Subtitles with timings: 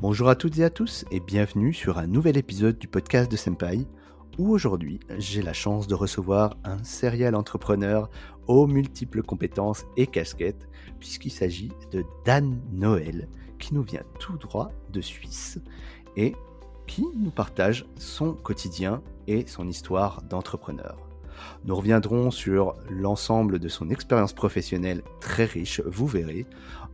[0.00, 3.36] Bonjour à toutes et à tous et bienvenue sur un nouvel épisode du podcast de
[3.36, 3.84] Senpai
[4.38, 8.08] où aujourd'hui j'ai la chance de recevoir un serial entrepreneur
[8.46, 10.68] aux multiples compétences et casquettes
[11.00, 15.58] puisqu'il s'agit de Dan Noël qui nous vient tout droit de Suisse
[16.16, 16.36] et
[16.86, 21.07] qui nous partage son quotidien et son histoire d'entrepreneur.
[21.64, 26.46] Nous reviendrons sur l'ensemble de son expérience professionnelle très riche, vous verrez,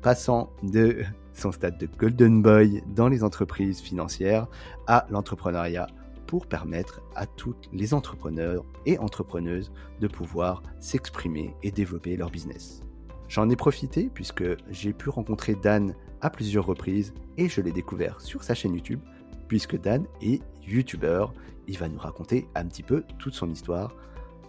[0.02, 1.02] passant de
[1.32, 4.46] son stade de Golden Boy dans les entreprises financières
[4.86, 5.86] à l'entrepreneuriat
[6.26, 12.82] pour permettre à tous les entrepreneurs et entrepreneuses de pouvoir s'exprimer et développer leur business.
[13.28, 18.20] J'en ai profité puisque j'ai pu rencontrer Dan à plusieurs reprises et je l'ai découvert
[18.20, 19.00] sur sa chaîne YouTube
[19.48, 21.26] puisque Dan est YouTuber.
[21.66, 23.94] Il va nous raconter un petit peu toute son histoire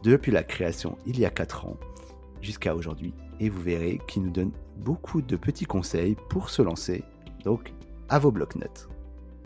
[0.05, 1.77] depuis la création il y a 4 ans
[2.41, 7.03] jusqu'à aujourd'hui et vous verrez qu'il nous donne beaucoup de petits conseils pour se lancer.
[7.43, 7.73] Donc,
[8.07, 8.87] à vos blocs-notes.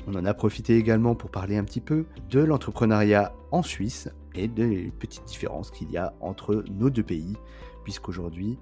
[0.06, 4.48] On en a profité également pour parler un petit peu de l'entrepreneuriat en Suisse et
[4.48, 7.36] des petites différences qu'il y a entre nos deux pays,
[7.84, 8.58] puisqu'aujourd'hui,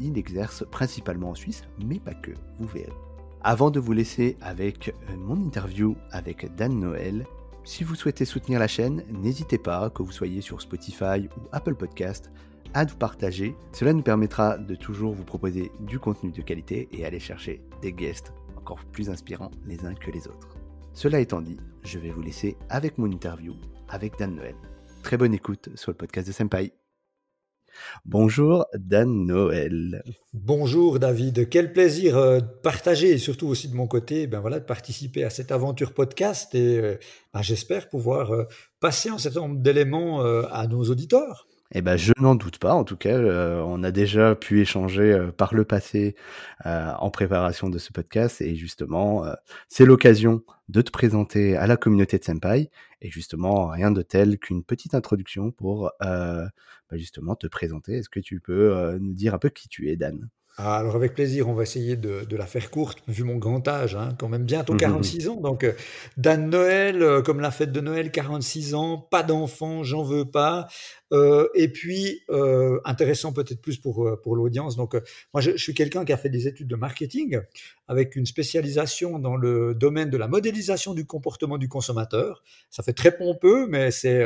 [0.00, 2.92] il exerce principalement en Suisse, mais pas que, vous verrez.
[3.42, 7.26] Avant de vous laisser avec mon interview avec Dan Noël,
[7.64, 11.74] si vous souhaitez soutenir la chaîne, n'hésitez pas, que vous soyez sur Spotify ou Apple
[11.74, 12.30] Podcast,
[12.74, 13.54] à nous partager.
[13.72, 17.92] Cela nous permettra de toujours vous proposer du contenu de qualité et aller chercher des
[17.92, 20.56] guests encore plus inspirants les uns que les autres.
[20.94, 23.54] Cela étant dit, je vais vous laisser avec mon interview
[23.88, 24.56] avec Dan Noël.
[25.02, 26.81] Très bonne écoute sur le podcast de Senpai.
[28.04, 30.02] Bonjour Dan Noël.
[30.32, 34.60] Bonjour David, quel plaisir euh, de partager et surtout aussi de mon côté, ben voilà,
[34.60, 36.98] de participer à cette aventure podcast et euh,
[37.34, 38.44] ben j'espère pouvoir euh,
[38.80, 41.46] passer un certain nombre d'éléments à nos auditeurs.
[41.74, 42.74] Eh ben, je n'en doute pas.
[42.74, 46.14] En tout cas, euh, on a déjà pu échanger euh, par le passé
[46.66, 48.42] euh, en préparation de ce podcast.
[48.42, 49.24] Et justement,
[49.68, 52.70] c'est l'occasion de te présenter à la communauté de Senpai.
[53.00, 56.50] Et justement, rien de tel qu'une petite introduction pour bah,
[56.92, 57.94] justement te présenter.
[57.94, 60.28] Est-ce que tu peux nous dire un peu qui tu es, Dan?
[60.58, 63.96] Ah, alors avec plaisir, on va essayer de, la faire courte, vu mon grand âge,
[63.96, 65.40] hein, quand même bientôt 46 ans.
[65.40, 65.66] Donc
[66.16, 70.68] Dan Noël, comme la fête de Noël, 46 ans, pas d'enfant, j'en veux pas.
[71.12, 74.76] Euh, et puis, euh, intéressant peut-être plus pour, euh, pour l'audience.
[74.76, 74.94] Donc,
[75.34, 77.38] moi, je, je suis quelqu'un qui a fait des études de marketing
[77.86, 82.42] avec une spécialisation dans le domaine de la modélisation du comportement du consommateur.
[82.70, 84.24] Ça fait très pompeux, mais c'est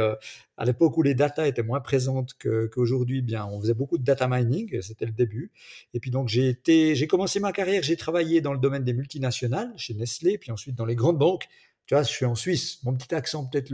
[0.56, 2.34] à l'époque où les data étaient moins présentes
[2.72, 3.22] qu'aujourd'hui.
[3.22, 5.50] bien, on faisait beaucoup de data mining, c'était le début.
[5.94, 8.92] Et puis donc, j'ai été, j'ai commencé ma carrière, j'ai travaillé dans le domaine des
[8.92, 11.48] multinationales chez Nestlé, puis ensuite dans les grandes banques
[11.86, 12.80] tu vois, je suis en Suisse.
[12.82, 13.70] Mon petit accent peut-être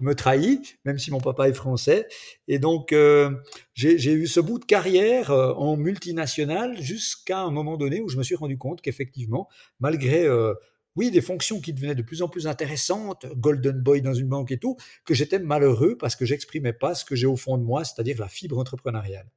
[0.00, 2.08] me trahit, même si mon papa est français.
[2.48, 3.30] Et donc, euh,
[3.74, 8.16] j'ai eu ce bout de carrière euh, en multinationale jusqu'à un moment donné où je
[8.16, 9.46] me suis rendu compte qu'effectivement,
[9.78, 10.54] malgré euh,
[10.96, 14.50] oui, des fonctions qui devenaient de plus en plus intéressantes, Golden Boy dans une banque
[14.50, 17.62] et tout, que j'étais malheureux parce que j'exprimais pas ce que j'ai au fond de
[17.62, 19.30] moi, c'est-à-dire la fibre entrepreneuriale.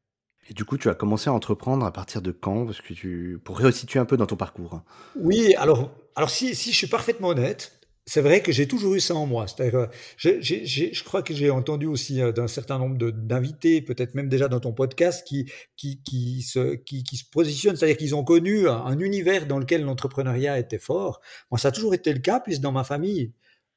[0.50, 2.66] Et du coup, tu as commencé à entreprendre à partir de quand?
[2.66, 4.82] Parce que tu pour resituer un peu dans ton parcours.
[5.16, 7.81] Oui, alors alors si, si je suis parfaitement honnête,
[8.12, 9.46] c'est vrai que j'ai toujours eu ça en moi.
[9.48, 14.50] C'est-à-dire, je crois que j'ai entendu aussi euh, d'un certain nombre d'invités, peut-être même déjà
[14.50, 18.68] dans ton podcast, qui, qui, qui, se, qui, qui se positionnent, c'est-à-dire qu'ils ont connu
[18.68, 21.22] un, univers dans lequel l'entrepreneuriat était fort.
[21.52, 23.32] Moi, ça a toujours été le cas, puisque dans ma famille,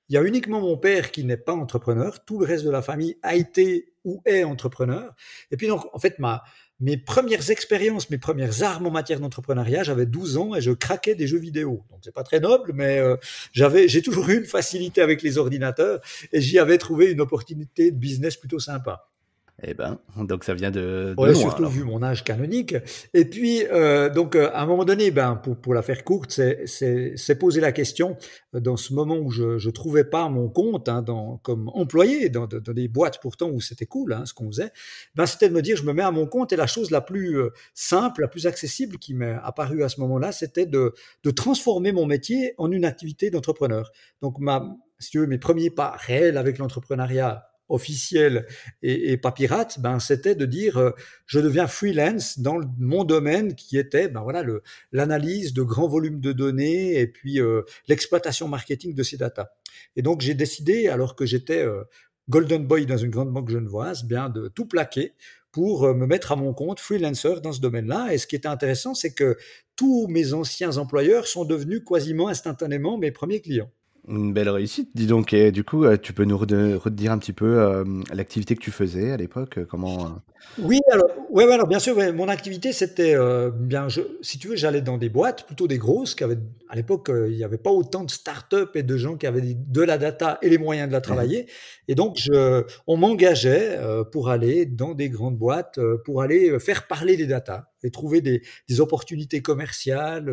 [0.08, 2.24] il y a uniquement mon père qui n'est pas entrepreneur.
[2.24, 5.14] Tout le reste de la famille a été ou est entrepreneur.
[5.52, 6.42] Et puis donc, en fait, ma,
[6.84, 11.14] mes premières expériences, mes premières armes en matière d'entrepreneuriat, j'avais 12 ans et je craquais
[11.14, 11.82] des jeux vidéo.
[11.90, 13.16] Donc c'est pas très noble, mais euh,
[13.52, 16.00] j'avais, j'ai toujours eu une facilité avec les ordinateurs
[16.30, 19.08] et j'y avais trouvé une opportunité de business plutôt sympa.
[19.62, 21.14] Eh ben, donc ça vient de.
[21.16, 22.74] de surtout vu mon âge canonique.
[23.14, 26.32] Et puis, euh, donc, euh, à un moment donné, ben, pour, pour la faire courte,
[26.32, 28.16] c'est poser la question
[28.54, 32.30] euh, dans ce moment où je ne trouvais pas mon compte hein, dans, comme employé
[32.30, 34.72] dans, dans, des boîtes pourtant où c'était cool hein, ce qu'on faisait.
[35.14, 37.00] Ben, c'était de me dire, je me mets à mon compte et la chose la
[37.00, 37.38] plus
[37.74, 42.06] simple, la plus accessible qui m'est apparue à ce moment-là, c'était de, de transformer mon
[42.06, 43.92] métier en une activité d'entrepreneur.
[44.20, 48.46] Donc, ma, si tu veux, mes premiers pas réels avec l'entrepreneuriat officiel
[48.82, 50.90] et, pas pirate, ben c'était de dire euh,
[51.26, 54.62] je deviens freelance dans mon domaine qui était ben voilà le
[54.92, 59.50] l'analyse de grands volumes de données et puis euh, l'exploitation marketing de ces datas.
[59.96, 61.84] Et donc j'ai décidé alors que j'étais euh,
[62.28, 65.14] golden boy dans une grande banque genevoise, bien de tout plaquer
[65.50, 68.12] pour me mettre à mon compte freelancer dans ce domaine-là.
[68.12, 69.36] Et ce qui était intéressant, c'est que
[69.76, 73.70] tous mes anciens employeurs sont devenus quasiment instantanément mes premiers clients.
[74.06, 75.32] Une belle réussite, dis donc.
[75.32, 78.70] Et du coup, euh, tu peux nous redire un petit peu euh, l'activité que tu
[78.70, 80.16] faisais à l'époque euh, Comment
[80.58, 83.16] Oui, alors, ouais, alors bien sûr, mon activité, c'était
[83.54, 86.36] bien, je, si tu veux, j'allais dans des boîtes, plutôt des grosses, qui avaient,
[86.68, 89.82] à l'époque, il n'y avait pas autant de start-up et de gens qui avaient de
[89.82, 91.46] la data et les moyens de la travailler.
[91.88, 93.78] Et donc, je, on m'engageait
[94.12, 98.42] pour aller dans des grandes boîtes, pour aller faire parler des data et trouver des,
[98.80, 100.32] opportunités commerciales,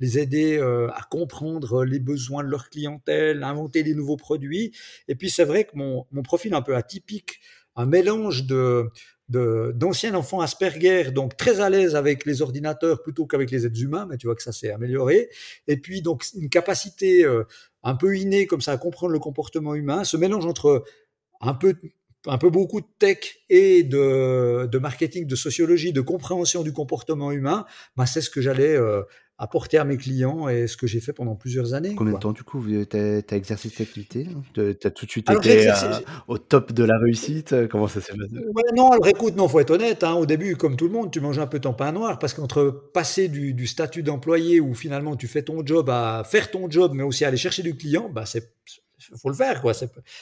[0.00, 4.72] les aider à comprendre les besoins de leurs clients inventer des nouveaux produits.
[5.08, 7.40] Et puis c'est vrai que mon, mon profil un peu atypique,
[7.76, 8.90] un mélange de
[9.28, 14.06] d'anciens enfants Asperger, donc très à l'aise avec les ordinateurs plutôt qu'avec les êtres humains,
[14.08, 15.28] mais tu vois que ça s'est amélioré.
[15.66, 17.42] Et puis donc une capacité euh,
[17.82, 20.84] un peu innée comme ça à comprendre le comportement humain, ce mélange entre
[21.40, 21.74] un peu
[22.26, 23.18] un peu beaucoup de tech
[23.48, 28.40] et de, de marketing, de sociologie, de compréhension du comportement humain, bah c'est ce que
[28.40, 29.02] j'allais euh,
[29.38, 31.94] apporter à mes clients et ce que j'ai fait pendant plusieurs années.
[31.94, 35.30] Combien de temps du coup tu as, exercé cette activité Tu as tout de suite
[35.30, 35.70] été
[36.28, 37.54] au top de la réussite?
[37.70, 38.34] Comment ça s'est passé?
[38.74, 40.04] Non, alors écoute, non, faut être honnête.
[40.04, 42.34] Hein, au début, comme tout le monde, tu manges un peu ton pain noir parce
[42.34, 46.70] qu'entre passer du, du statut d'employé où finalement tu fais ton job à faire ton
[46.70, 48.52] job, mais aussi aller chercher du client, bah c'est
[49.16, 49.72] faut le faire, quoi.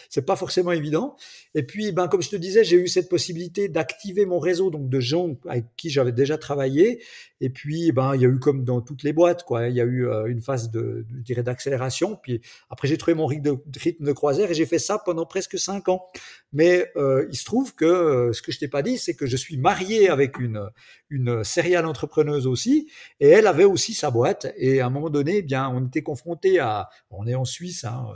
[0.08, 1.16] C'est pas forcément évident.
[1.54, 4.88] Et puis, ben, comme je te disais, j'ai eu cette possibilité d'activer mon réseau, donc
[4.88, 7.02] de gens avec qui j'avais déjà travaillé.
[7.40, 9.68] Et puis, ben, il y a eu comme dans toutes les boîtes, quoi.
[9.68, 12.18] Il y a eu euh, une phase de, je dirais, d'accélération.
[12.22, 12.40] Puis
[12.70, 16.06] après, j'ai trouvé mon rythme de, croisière et j'ai fait ça pendant presque cinq ans.
[16.52, 19.26] Mais euh, il se trouve que euh, ce que je t'ai pas dit, c'est que
[19.26, 20.70] je suis marié avec une
[21.14, 22.90] une serial entrepreneuse aussi,
[23.20, 24.52] et elle avait aussi sa boîte.
[24.56, 27.84] Et à un moment donné, eh bien, on était confronté à, on est en Suisse,
[27.84, 28.08] hein,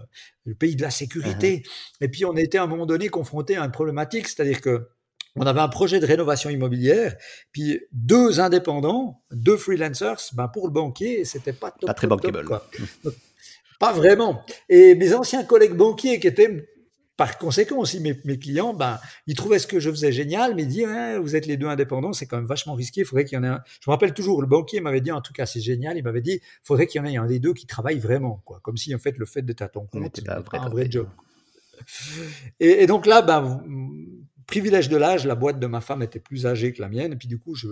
[0.44, 1.58] le pays de la sécurité.
[1.58, 2.04] Uh-huh.
[2.04, 4.88] Et puis on était à un moment donné confronté à une problématique, c'est-à-dire que
[5.36, 7.14] on avait un projet de rénovation immobilière,
[7.52, 12.44] puis deux indépendants, deux freelancers, ben pour le banquier, c'était pas top, pas très bankable.
[12.44, 12.68] Quoi.
[13.78, 14.44] pas vraiment.
[14.68, 16.66] Et mes anciens collègues banquiers qui étaient
[17.18, 20.68] par conséquent aussi, mes, clients, ben, ils trouvaient ce que je faisais génial, mais ils
[20.68, 23.36] disaient, ouais, vous êtes les deux indépendants, c'est quand même vachement risqué, il faudrait qu'il
[23.36, 23.60] y en ait un.
[23.80, 26.20] Je me rappelle toujours, le banquier m'avait dit, en tout cas, c'est génial, il m'avait
[26.20, 28.60] dit, il faudrait qu'il y en ait un des deux qui travaille vraiment, quoi.
[28.62, 31.08] Comme si, en fait, le fait d'être à ton compte, c'était un vrai job.
[32.60, 33.64] Et, et, donc là, ben,
[34.48, 37.12] privilège de l'âge, la boîte de ma femme était plus âgée que la mienne.
[37.12, 37.68] Et puis du coup, je,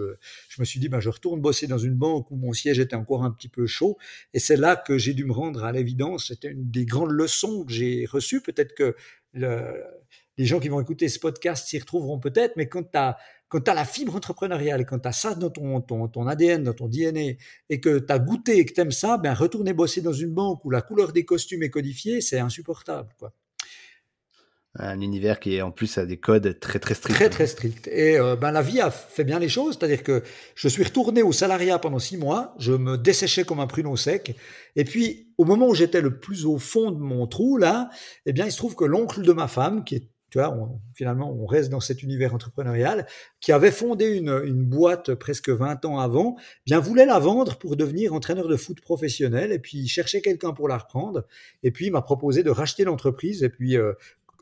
[0.58, 3.24] me suis dit, ben, je retourne bosser dans une banque où mon siège était encore
[3.24, 3.96] un petit peu chaud.
[4.34, 6.28] Et c'est là que j'ai dû me rendre à l'évidence.
[6.28, 8.42] C'était une des grandes leçons que j'ai reçues.
[8.42, 8.94] Peut-être que
[9.32, 9.82] le,
[10.36, 13.16] les gens qui vont écouter ce podcast s'y retrouveront peut-être, mais quand tu as
[13.48, 16.88] quand la fibre entrepreneuriale, quand tu as ça dans ton, ton, ton, ADN, dans ton
[16.88, 17.36] DNA,
[17.70, 20.32] et que tu as goûté et que tu aimes ça, ben retourner bosser dans une
[20.32, 23.14] banque où la couleur des costumes est codifiée, c'est insupportable.
[23.18, 23.32] Quoi
[24.78, 27.16] un univers qui est en plus a des codes très très stricts.
[27.16, 27.88] Très très stricts.
[27.88, 30.22] Et euh, ben la vie a fait bien les choses, c'est-à-dire que
[30.54, 34.36] je suis retourné au salariat pendant six mois, je me desséchais comme un pruneau sec,
[34.76, 37.90] et puis au moment où j'étais le plus au fond de mon trou là,
[38.26, 41.32] eh bien il se trouve que l'oncle de ma femme, qui est tu vois, finalement,
[41.32, 43.06] on reste dans cet univers entrepreneurial,
[43.40, 47.76] qui avait fondé une, boîte presque 20 ans avant, eh bien voulait la vendre pour
[47.76, 51.24] devenir entraîneur de foot professionnel, et puis il cherchait quelqu'un pour la reprendre,
[51.62, 53.92] et puis il m'a proposé de racheter l'entreprise, et puis euh,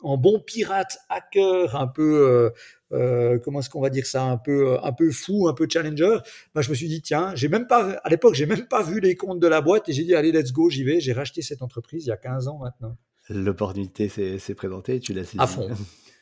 [0.05, 2.51] en bon pirate hacker un peu euh,
[2.93, 6.19] euh, comment est-ce qu'on va dire ça un peu un peu fou un peu challenger
[6.55, 9.01] bah, je me suis dit tiens j'ai même pas à l'époque j'ai même pas vu
[9.01, 11.01] les comptes de la boîte et j'ai dit allez let's go j'y vais.
[11.01, 12.97] J'ai racheté cette entreprise il y a 15 ans maintenant.
[13.31, 15.69] L'opportunité s'est présentée tu l'as saisi à fond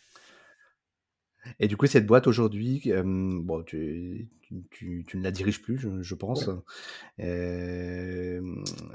[1.60, 4.28] et du coup, cette boîte aujourd'hui, euh, bon, tu,
[4.70, 6.50] tu, tu, ne la diriges plus, je, pense.
[7.20, 8.40] Euh,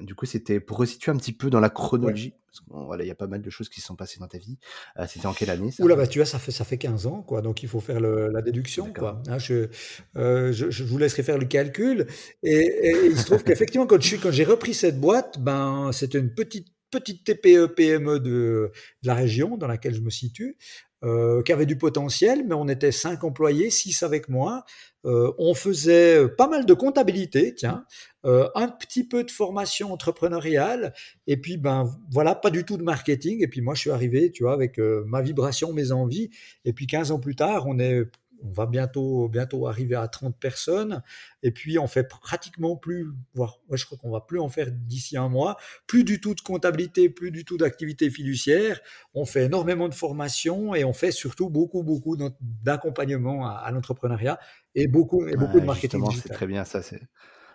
[0.02, 2.34] du coup, c'était pour resituer un petit peu dans la chronologie.
[2.70, 4.58] voilà, il y a pas mal de choses qui se sont passées dans ta vie.
[4.98, 5.84] Euh, c'était en quelle année ça?
[5.84, 7.42] Oula, bah, tu vois, ça fait, ça fait 15 ans, quoi.
[7.42, 9.22] Donc, il faut faire le, la déduction, quoi.
[9.28, 9.68] Hein, je,
[10.16, 12.08] je, je, vous laisserai faire le calcul.
[12.44, 16.68] Et, il se trouve qu'effectivement, quand j'ai quand repris cette boîte, ben, c'était une petite
[16.90, 18.72] petite TPE PME de, de,
[19.04, 20.58] la région dans laquelle je me situe
[21.04, 24.66] euh, qui avait du potentiel, mais on était cinq employés, six avec moi.
[25.06, 27.86] Euh, on faisait pas mal de comptabilité, tiens,
[28.26, 30.94] euh, un petit peu de formation entrepreneuriale,
[31.28, 33.42] et puis ben voilà, pas du tout de marketing.
[33.42, 36.30] Et puis moi, je suis arrivé, tu vois, avec euh, ma vibration, mes envies.
[36.66, 38.04] Et puis 15 ans plus tard, on est
[38.44, 41.02] on va bientôt, bientôt arriver à 30 personnes.
[41.44, 45.18] Et puis, on fait pratiquement plus, voire, je crois qu'on va plus en faire d'ici
[45.18, 48.80] un mois, plus du tout de comptabilité, plus du tout d'activité fiduciaire.
[49.14, 54.40] On fait énormément de formation et on fait surtout beaucoup, beaucoup d'accompagnement à, l'entrepreneuriat
[54.76, 56.04] et beaucoup, et beaucoup de marketing.
[56.22, 56.82] C'est très bien ça.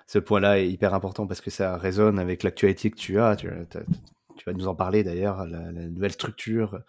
[0.07, 3.37] Ce point-là est hyper important parce que ça résonne avec l'actualité que tu as.
[3.37, 3.49] Tu,
[4.47, 6.81] vas nous en parler d'ailleurs, la, nouvelle structure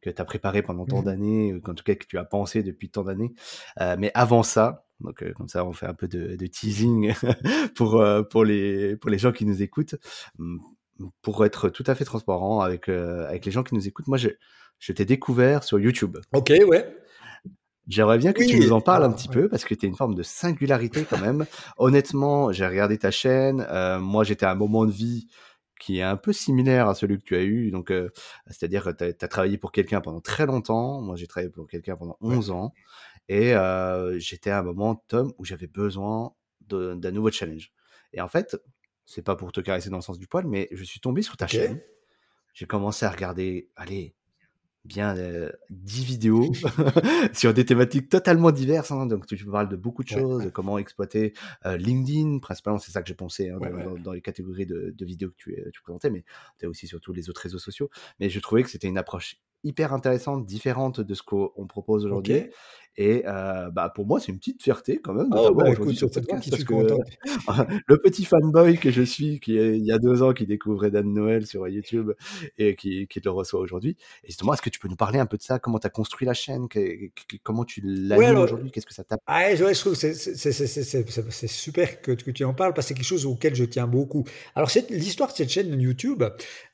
[0.00, 2.24] que tu as préparé pendant tant mmh d'années, ou en tout cas que tu as
[2.24, 3.32] pensé depuis tant d'années.
[3.80, 7.14] Euh, mais avant ça, donc euh, comme ça on fait un peu de, de teasing
[7.74, 9.96] pour, euh, pour, les, pour les gens qui nous écoutent.
[10.38, 10.58] Mmh,
[11.22, 14.30] pour être tout à fait transparent avec, avec les gens qui nous écoutent, moi, je,
[14.80, 16.18] je t'ai découvert sur YouTube.
[16.32, 16.92] Ok, ouais.
[17.88, 19.96] J'aimerais bien que tu nous en parles un petit peu parce que tu es une
[19.96, 21.46] forme de singularité quand même.
[21.78, 23.66] Honnêtement, j'ai regardé ta chaîne.
[23.70, 25.26] Euh, moi, j'étais à un moment de vie
[25.78, 27.70] qui est un peu similaire à celui que tu as eu.
[27.70, 28.10] Donc, euh,
[28.46, 31.00] c'est-à-dire que tu as, travaillé pour quelqu'un pendant très longtemps.
[31.00, 32.74] Moi, j'ai travaillé pour quelqu'un pendant 11 ans.
[33.28, 36.32] Et euh, j'étais à un moment, Tom, où j'avais besoin
[36.68, 37.72] d'un nouveau challenge.
[38.12, 38.56] Et en fait,
[39.06, 41.36] c'est pas pour te caresser dans le sens du poil, mais je suis tombé sur
[41.36, 41.80] ta chaîne.
[42.52, 44.14] J'ai commencé à regarder, allez,
[44.84, 46.52] bien euh, 10 vidéos
[47.32, 48.90] sur des thématiques totalement diverses.
[48.90, 49.06] Hein.
[49.06, 51.34] Donc, tu parles de beaucoup de choses, de comment exploiter
[51.66, 53.58] euh, LinkedIn, principalement, c'est ça que j'ai pensé hein,
[54.02, 56.24] dans, les catégories de, vidéos que tu, tu présentais, mais
[56.58, 57.90] tu as aussi surtout les autres réseaux sociaux.
[58.20, 62.50] Mais je trouvais que c'était une approche hyper intéressante, différente de ce qu'on propose aujourd'hui.
[63.00, 66.10] Et euh, bah, pour moi, c'est une petite fierté quand même de oh, bah, sur
[66.10, 66.74] podcast parce que
[67.86, 70.90] le petit fanboy que je suis, qui est, il y a deux ans, qui découvrait
[70.90, 72.10] Dan Noël sur YouTube
[72.58, 73.96] et qui, qui le reçoit aujourd'hui.
[74.24, 75.60] Et justement, est-ce que tu peux nous parler un peu de ça?
[75.60, 76.66] Comment tu as construit la chaîne?
[77.44, 78.72] Comment tu l'as aujourd'hui?
[78.72, 82.74] Qu'est-ce que ça t'a ah, Je trouve que c'est super que, que, tu en parles
[82.74, 84.24] parce que c'est quelque chose auquel je tiens beaucoup.
[84.56, 86.24] Alors, l'histoire de cette chaîne YouTube,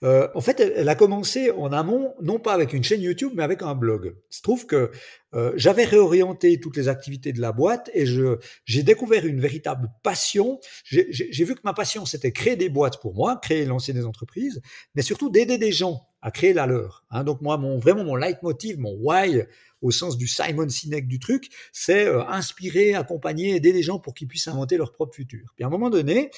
[0.03, 3.43] euh, en fait, elle, a commencé en amont, non pas avec une chaîne YouTube, mais
[3.43, 4.15] avec un blog.
[4.31, 4.91] Il se trouve que
[5.35, 9.89] euh, j'avais réorienté toutes les activités de la boîte et je j'ai découvert une véritable
[10.03, 10.61] passion.
[10.85, 14.05] J'ai vu que ma passion c'était créer des boîtes pour moi, créer et lancer des
[14.05, 14.61] entreprises,
[14.95, 17.05] mais surtout d'aider des gens à créer la leur.
[17.11, 17.23] Hein.
[17.23, 19.43] Donc moi, mon, vraiment mon leitmotiv, mon why,
[19.83, 24.15] au sens du Simon Sinek du truc, c'est euh, inspirer, accompagner, aider les gens pour
[24.15, 25.53] qu'ils puissent inventer leur propre futur.
[25.55, 26.31] Puis à un moment donné,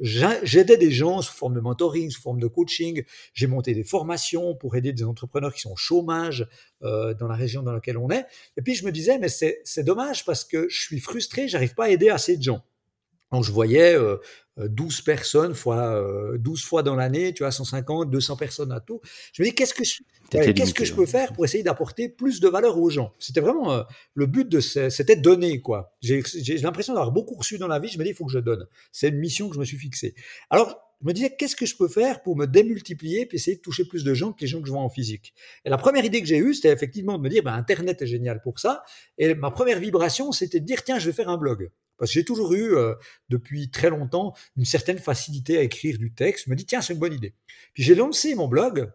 [0.00, 3.04] J'aidais des gens sous forme de mentoring, sous forme de coaching.
[3.32, 6.48] J'ai monté des formations pour aider des entrepreneurs qui sont au chômage
[6.82, 8.26] euh, dans la région dans laquelle on est.
[8.56, 11.84] Et puis je me disais, mais c'est dommage parce que je suis frustré, j'arrive pas
[11.84, 12.64] à aider assez de gens.
[13.34, 14.16] Donc je voyais euh,
[14.58, 16.00] 12 euh, personnes fois
[16.38, 19.00] 12 euh, fois dans l'année, tu vois, 150, 200 personnes à tout.
[19.32, 22.38] Je me dis qu'est-ce que je, qu'est-ce que je peux faire pour essayer d'apporter plus
[22.38, 23.12] de valeur aux gens?
[23.18, 23.82] C'était vraiment euh,
[24.14, 25.96] le but de c'était donner quoi.
[26.00, 26.22] J'ai
[26.58, 27.88] l'impression d'avoir beaucoup reçu dans la vie.
[27.88, 28.66] Je me dis il faut que je donne.
[28.92, 30.14] C'est une mission que je me suis fixée.
[30.48, 33.62] Alors je me disais qu'est-ce que je peux faire pour me démultiplier puis essayer de
[33.62, 35.34] toucher plus de gens que les gens que je vois en physique?
[35.64, 38.06] Et la première idée que j'ai eue, c'était effectivement de me dire ben, Internet est
[38.06, 38.84] génial pour ça.
[39.18, 41.70] Et ma première vibration, c'était de dire tiens, je vais faire un blog.
[41.98, 42.94] Parce que j'ai toujours eu, euh,
[43.28, 46.44] depuis très longtemps, une certaine facilité à écrire du texte.
[46.46, 47.34] Je me dis, tiens, c'est une bonne idée.
[47.72, 48.90] Puis j'ai lancé mon blog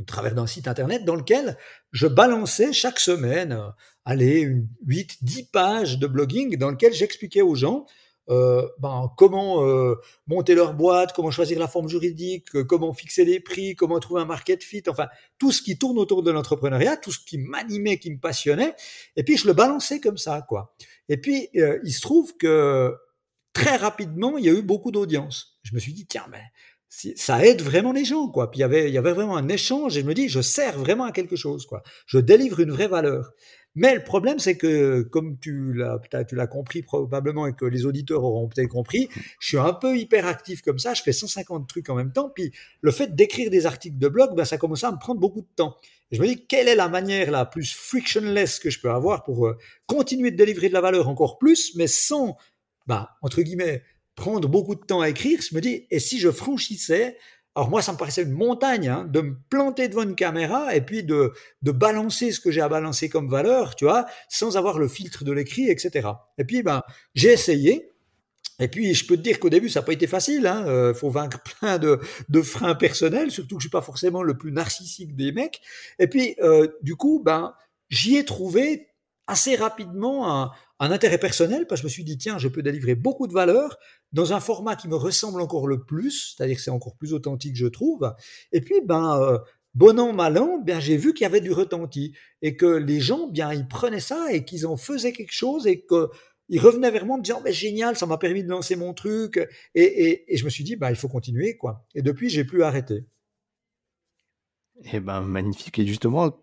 [0.00, 1.56] au travers d'un site internet dans lequel
[1.90, 3.70] je balançais chaque semaine, euh,
[4.04, 4.48] allez,
[4.86, 7.86] 8, 10 pages de blogging dans lequel j'expliquais aux gens
[8.30, 9.94] euh, ben, comment euh,
[10.26, 14.20] monter leur boîte, comment choisir la forme juridique, euh, comment fixer les prix, comment trouver
[14.20, 15.08] un market fit, enfin
[15.38, 18.74] tout ce qui tourne autour de l'entrepreneuriat, tout ce qui m'animait, qui me passionnait,
[19.16, 20.74] et puis je le balançais comme ça, quoi.
[21.08, 22.94] Et puis il se trouve que
[23.52, 25.58] très rapidement il y a eu beaucoup d'audience.
[25.62, 26.42] Je me suis dit tiens mais
[26.88, 28.50] ça aide vraiment les gens, quoi.
[28.50, 30.40] Puis il y avait, il y avait vraiment un échange et je me dis, je
[30.40, 31.82] sers vraiment à quelque chose, quoi.
[32.06, 33.32] Je délivre une vraie valeur.
[33.78, 38.48] Mais le problème, c'est que, comme tu l'as, compris probablement et que les auditeurs auront
[38.48, 39.08] peut-être compris,
[39.38, 42.50] je suis un peu hyperactif comme ça, je fais 150 trucs en même temps, puis
[42.80, 45.48] le fait d'écrire des articles de blog, ben, ça commence à me prendre beaucoup de
[45.54, 45.76] temps.
[46.10, 49.46] Je me dis, quelle est la manière la plus frictionless que je peux avoir pour
[49.46, 49.56] euh,
[49.86, 52.36] continuer de délivrer de la valeur encore plus, mais sans,
[52.88, 53.84] ben, entre guillemets,
[54.16, 57.16] prendre beaucoup de temps à écrire, je me dis, et si je franchissais
[57.54, 60.80] alors moi, ça me paraissait une montagne hein, de me planter devant une caméra et
[60.80, 64.78] puis de, de balancer ce que j'ai à balancer comme valeur, tu vois, sans avoir
[64.78, 66.08] le filtre de l'écrit, etc.
[66.38, 66.82] Et puis, ben,
[67.14, 67.90] j'ai essayé.
[68.60, 70.42] Et puis, je peux te dire qu'au début, ça n'a pas été facile.
[70.42, 73.82] Il hein, euh, faut vaincre plein de, de, freins personnels, surtout que je suis pas
[73.82, 75.60] forcément le plus narcissique des mecs.
[75.98, 77.54] Et puis, euh, du coup, ben,
[77.88, 78.88] j'y ai trouvé
[79.26, 82.62] assez rapidement un, un intérêt personnel parce que je me suis dit tiens je peux
[82.62, 83.78] délivrer beaucoup de valeur
[84.12, 87.56] dans un format qui me ressemble encore le plus c'est-à-dire que c'est encore plus authentique
[87.56, 88.14] je trouve.
[88.52, 89.38] Et puis ben euh,
[89.74, 93.00] bon an mal an bien j'ai vu qu'il y avait du retenti et que les
[93.00, 96.08] gens bien ils prenaient ça et qu'ils en faisaient quelque chose et que
[96.48, 98.94] ils revenaient vers moi en me disant mais génial ça m'a permis de lancer mon
[98.94, 99.38] truc
[99.74, 101.84] et, et, je me suis dit bah il faut continuer quoi.
[101.94, 103.04] Et depuis j'ai plus arrêté.
[104.92, 105.78] Eh ben magnifique.
[105.80, 106.40] Et justement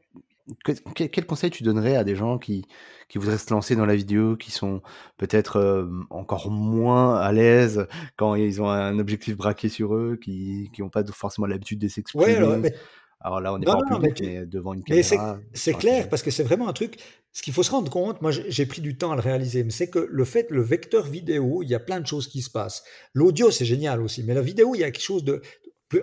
[0.64, 2.66] quel, conseil tu donnerais à des gens qui,
[3.10, 4.82] qui voudraient se lancer dans la vidéo, qui sont
[5.18, 10.70] peut-être euh, encore moins à l'aise quand ils ont un objectif braqué sur eux, qui
[10.80, 12.36] n'ont pas forcément l'habitude de s'exprimer?
[13.22, 15.40] alors, là, on n'est pas en public, mais, devant une caméra.
[15.54, 16.98] C'est clair, parce que c'est vraiment un truc.
[17.32, 19.72] Ce qu'il faut se rendre compte, moi j'ai pris du temps à le réaliser, mais
[19.72, 22.50] c'est que le fait, le vecteur vidéo, il y a plein de choses qui se
[22.50, 22.84] passent.
[23.14, 25.42] L'audio, c'est génial aussi, mais la vidéo, il y a quelque chose de,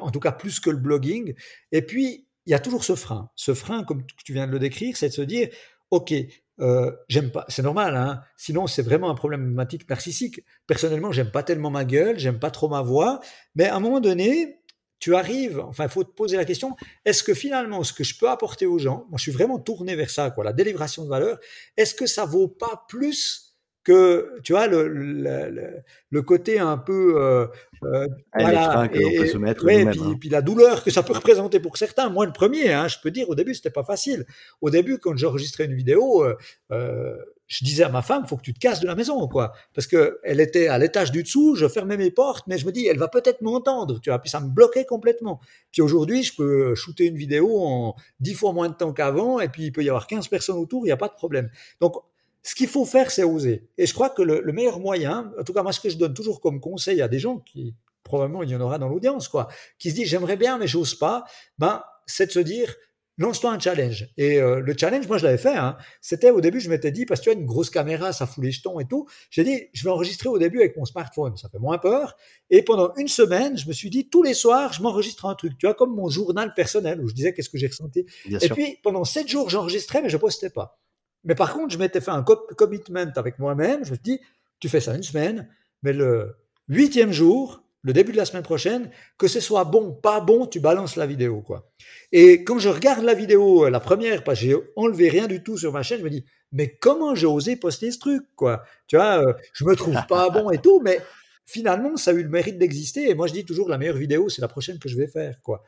[0.01, 1.35] en tout cas plus que le blogging.
[1.71, 3.31] Et puis, il y a toujours ce frein.
[3.37, 5.49] Ce frein, comme tu viens de le décrire, c'est de se dire,
[5.91, 6.13] OK,
[6.61, 10.41] euh, j'aime pas, c'est normal, hein, sinon c'est vraiment un problématique narcissique.
[10.67, 13.21] Personnellement, j'aime pas tellement ma gueule, j'aime pas trop ma voix,
[13.55, 14.61] mais à un moment donné,
[14.99, 18.17] tu arrives, enfin, il faut te poser la question, est-ce que finalement, ce que je
[18.17, 21.09] peux apporter aux gens, moi, je suis vraiment tourné vers ça, quoi, la délivration de
[21.09, 21.39] valeur,
[21.77, 23.52] est-ce que ça vaut pas plus
[23.85, 27.47] que tu vois le, le, le côté un peu euh,
[27.85, 28.07] euh,
[28.39, 30.17] voilà, que et, peut se mettre ouais, puis, hein.
[30.19, 32.09] puis, la douleur que ça peut représenter pour certains.
[32.11, 34.25] Moi le premier hein, je peux dire au début c'était pas facile.
[34.61, 36.37] Au début quand j'enregistrais une vidéo euh,
[36.71, 37.17] euh,
[37.49, 39.53] je disais à ma femme faut que tu te casses de la maison quoi.
[39.75, 42.73] Parce que elle était à l'étage du dessous je fermais mes portes mais je me
[42.73, 45.41] dis elle va peut-être m'entendre tu vois puis ça me bloquait complètement.
[45.73, 49.49] Puis aujourd'hui je peux shooter une vidéo en dix fois moins de temps qu'avant et
[49.49, 51.51] puis il peut y avoir 15 personnes autour il n'y a pas de problème.
[51.81, 51.97] Donc
[52.43, 53.69] ce qu'il faut faire, c'est oser.
[53.79, 56.15] Et je crois que le, meilleur moyen, en tout cas moi ce que je donne
[56.15, 59.49] toujours comme conseil à des gens qui, probablement il y en aura dans l'audience, quoi,
[59.79, 61.25] qui se disent j'aimerais bien mais j'ose pas,
[61.59, 62.75] ben c'est de se dire
[63.19, 64.09] lance-toi un challenge.
[64.17, 65.55] Et euh, le challenge, moi je l'avais fait.
[65.55, 65.77] Hein.
[66.01, 68.43] C'était au début, je m'étais dit parce que tu as une grosse caméra, ça fout
[68.43, 69.07] les jetons et tout.
[69.31, 72.17] J'ai dit je vais enregistrer au début avec mon smartphone, ça fait moins peur.
[72.51, 75.57] Et pendant une semaine, je me suis dit tous les soirs, je m'enregistre un truc.
[75.59, 78.05] Tu vois comme mon journal personnel où je disais qu'est-ce que j'ai ressenti.
[78.29, 80.79] et puis pendant sept jours, j'enregistrais mais je postais pas.
[81.25, 83.85] Mais par contre, je m'étais fait un commitment avec moi-même.
[83.85, 84.21] Je me dit,
[84.61, 85.49] tu fais ça une semaine,
[85.83, 86.37] mais le
[86.69, 90.61] huitième jour, le début de la semaine prochaine, que ce soit bon, pas bon, tu
[90.61, 91.71] balances la vidéo, quoi.
[92.13, 95.59] Et quand je regarde la vidéo, la première, parce que j'ai enlevé rien du tout
[95.59, 98.63] sur ma chaîne, je me dis, mais comment j'ai osé poster ce truc, quoi?
[98.87, 101.01] Tu vois, euh, je me trouve pas bon et tout, mais
[101.45, 103.11] finalement, ça a eu le mérite d'exister.
[103.11, 105.41] Et moi, je dis toujours, la meilleure vidéo, c'est la prochaine que je vais faire,
[105.43, 105.65] quoi.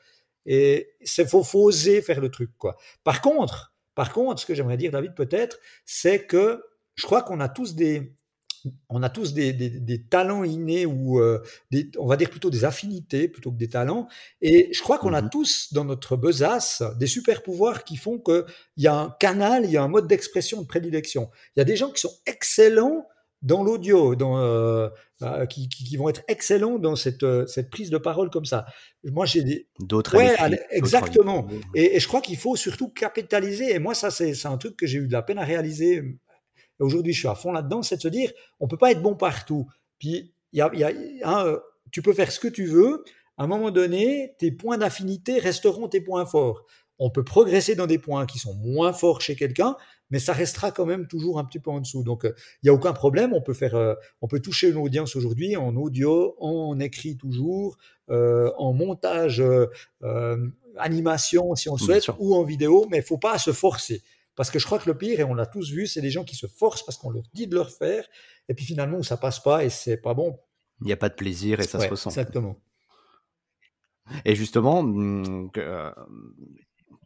[0.47, 2.77] Et c'est faut, faut oser faire le truc, quoi.
[3.03, 6.63] Par contre, par contre, ce que j'aimerais dire, David, peut-être, c'est que
[6.95, 8.15] je crois qu'on a tous des,
[8.89, 12.65] on a tous des, des, talents innés ou euh, des, on va dire plutôt des
[12.65, 14.09] affinités plutôt que des talents.
[14.41, 18.19] Et je crois qu'on a mmh tous dans notre besace des super pouvoirs qui font
[18.19, 18.45] qu'il
[18.79, 21.31] y a un canal, il y a un mode d'expression de prédilection.
[21.55, 23.07] Il y a des gens qui sont excellents
[23.45, 24.89] dans l'audio, dans, euh,
[25.23, 28.65] euh, qui, qui, vont être excellents dans cette, euh, cette prise de parole comme ça.
[29.05, 30.17] Moi, j'ai des d'autres.
[30.17, 30.35] Ouais,
[30.71, 31.47] exactement.
[31.75, 33.75] Et, et, je crois qu'il faut surtout capitaliser.
[33.75, 36.03] Et moi, ça, c'est un truc que j'ai eu de la peine à réaliser.
[36.81, 39.15] Aujourd'hui, je suis à fond là-dedans, c'est de se dire, on peut pas être bon
[39.15, 39.67] partout.
[39.99, 40.93] Puis, y a, y a
[41.25, 41.59] hein,
[41.93, 43.05] tu peux faire ce que tu veux.
[43.37, 46.65] À un moment donné, tes points d'affinité resteront tes points forts.
[46.99, 49.77] On peut progresser dans des points qui sont moins forts chez quelqu'un,
[50.11, 52.05] mais ça restera quand même toujours un petit peu en dessous.
[52.05, 53.33] Donc, euh, il n'y a aucun problème.
[53.33, 57.77] On peut faire, euh, on peut toucher une audience aujourd'hui en audio, en écrit toujours,
[58.11, 59.43] euh, en montage,
[60.77, 64.03] animation si on le souhaite, ou en vidéo, mais il faut pas se forcer.
[64.37, 66.25] Parce que je crois que le pire, et on l'a tous vu, c'est des gens
[66.25, 68.05] qui se forcent parce qu'on leur dit de leur faire,
[68.49, 70.39] et puis finalement, ça passe pas et c'est pas bon.
[70.81, 72.11] Il n'y a pas de plaisir et ça se ressent.
[72.11, 72.57] Exactement.
[74.25, 75.51] Et justement, hum,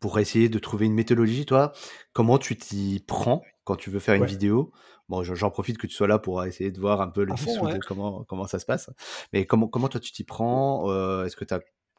[0.00, 1.72] pour essayer de trouver une méthodologie, toi,
[2.12, 4.72] comment tu t'y prends quand tu veux faire une vidéo?
[5.08, 7.78] Bon, j'en profite que tu sois là pour essayer de voir un peu le de
[7.86, 8.90] comment, comment ça se passe.
[9.32, 10.90] Mais comment, comment toi tu t'y prends?
[10.90, 11.46] Euh, Est-ce que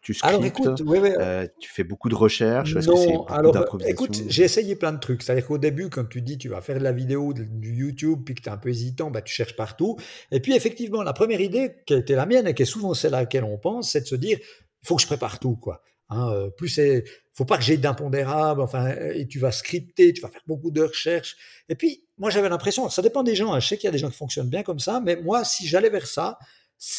[0.03, 0.31] tu scriptes?
[0.31, 0.81] alors écoute,
[1.19, 2.75] euh, tu fais beaucoup de recherches?
[2.75, 5.23] Non, alors écoute, j'ai essayé plein de trucs.
[5.23, 8.35] C'est-à-dire qu'au début, quand tu dis tu vas faire de la vidéo, du YouTube, puis
[8.35, 9.97] que tu es un peu hésitant, bah, tu cherches partout.
[10.31, 12.93] Et puis effectivement, la première idée qui a été la mienne et qui est souvent
[12.93, 15.55] celle à laquelle on pense, c'est de se dire il faut que je prépare tout.
[15.55, 15.81] quoi.
[16.09, 18.61] Hein, euh, plus c'est, faut pas que j'ai d'impondérable.
[18.61, 21.37] Enfin, et tu vas scripter, tu vas faire beaucoup de recherches.
[21.69, 23.53] Et puis, moi, j'avais l'impression, ça dépend des gens.
[23.53, 25.43] Hein, je sais qu'il y a des gens qui fonctionnent bien comme ça, mais moi,
[25.43, 26.39] si j'allais vers ça,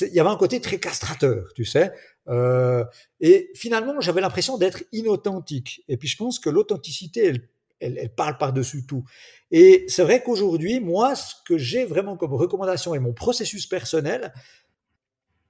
[0.03, 1.93] il y avait un côté très castrateur, tu sais.
[2.29, 2.85] Euh,
[3.21, 5.83] et finalement, j'avais l'impression d'être inauthentique.
[5.89, 7.49] Et puis, je pense que l'authenticité, elle,
[7.81, 9.05] elle, elle, parle par-dessus tout.
[9.51, 14.33] Et c'est vrai qu'aujourd'hui, moi, ce que j'ai vraiment comme recommandation et mon processus personnel,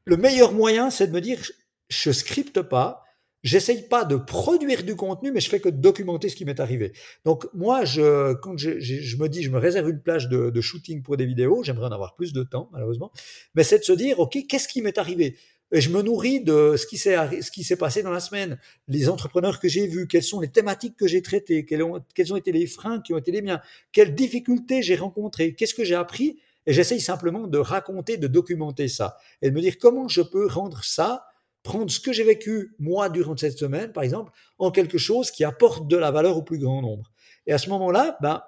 [0.04, 1.40] le meilleur moyen, c'est de me dire,
[1.88, 3.04] je scripte pas,
[3.42, 6.92] J'essaye pas de produire du contenu, mais je fais que documenter ce qui m'est arrivé.
[7.24, 10.60] Donc moi, je, quand je, je, me dis, je me réserve une plage de, de
[10.60, 13.10] shooting pour des vidéos, j'aimerais en avoir plus de temps, malheureusement,
[13.54, 15.36] mais c'est de se dire, ok, qu'est-ce qui m'est arrivé?
[15.72, 18.58] Et je me nourris de ce qui s'est ce qui s'est passé dans la semaine,
[18.88, 22.32] les entrepreneurs que j'ai vus, quelles sont les thématiques que j'ai traitées, quels ont, quels
[22.32, 23.60] ont été les freins qui ont été les miens,
[23.92, 28.88] quelles difficultés j'ai rencontrées, qu'est-ce que j'ai appris, et j'essaye simplement de raconter, de documenter
[28.88, 31.24] ça, et de me dire comment je peux rendre ça
[31.62, 35.44] prendre ce que j'ai vécu, moi, durant cette semaine, par exemple, en quelque chose qui
[35.44, 37.10] apporte de la valeur au plus grand nombre.
[37.46, 38.42] Et à ce moment-là, ben,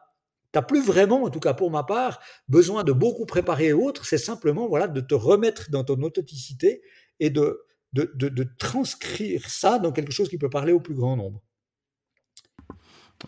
[0.52, 4.04] tu n'as plus vraiment, en tout cas pour ma part, besoin de beaucoup préparer autre,
[4.06, 6.82] c'est simplement voilà, de te remettre dans ton authenticité
[7.20, 11.16] et de, de, de transcrire ça dans quelque chose qui peut parler au plus grand
[11.16, 11.42] nombre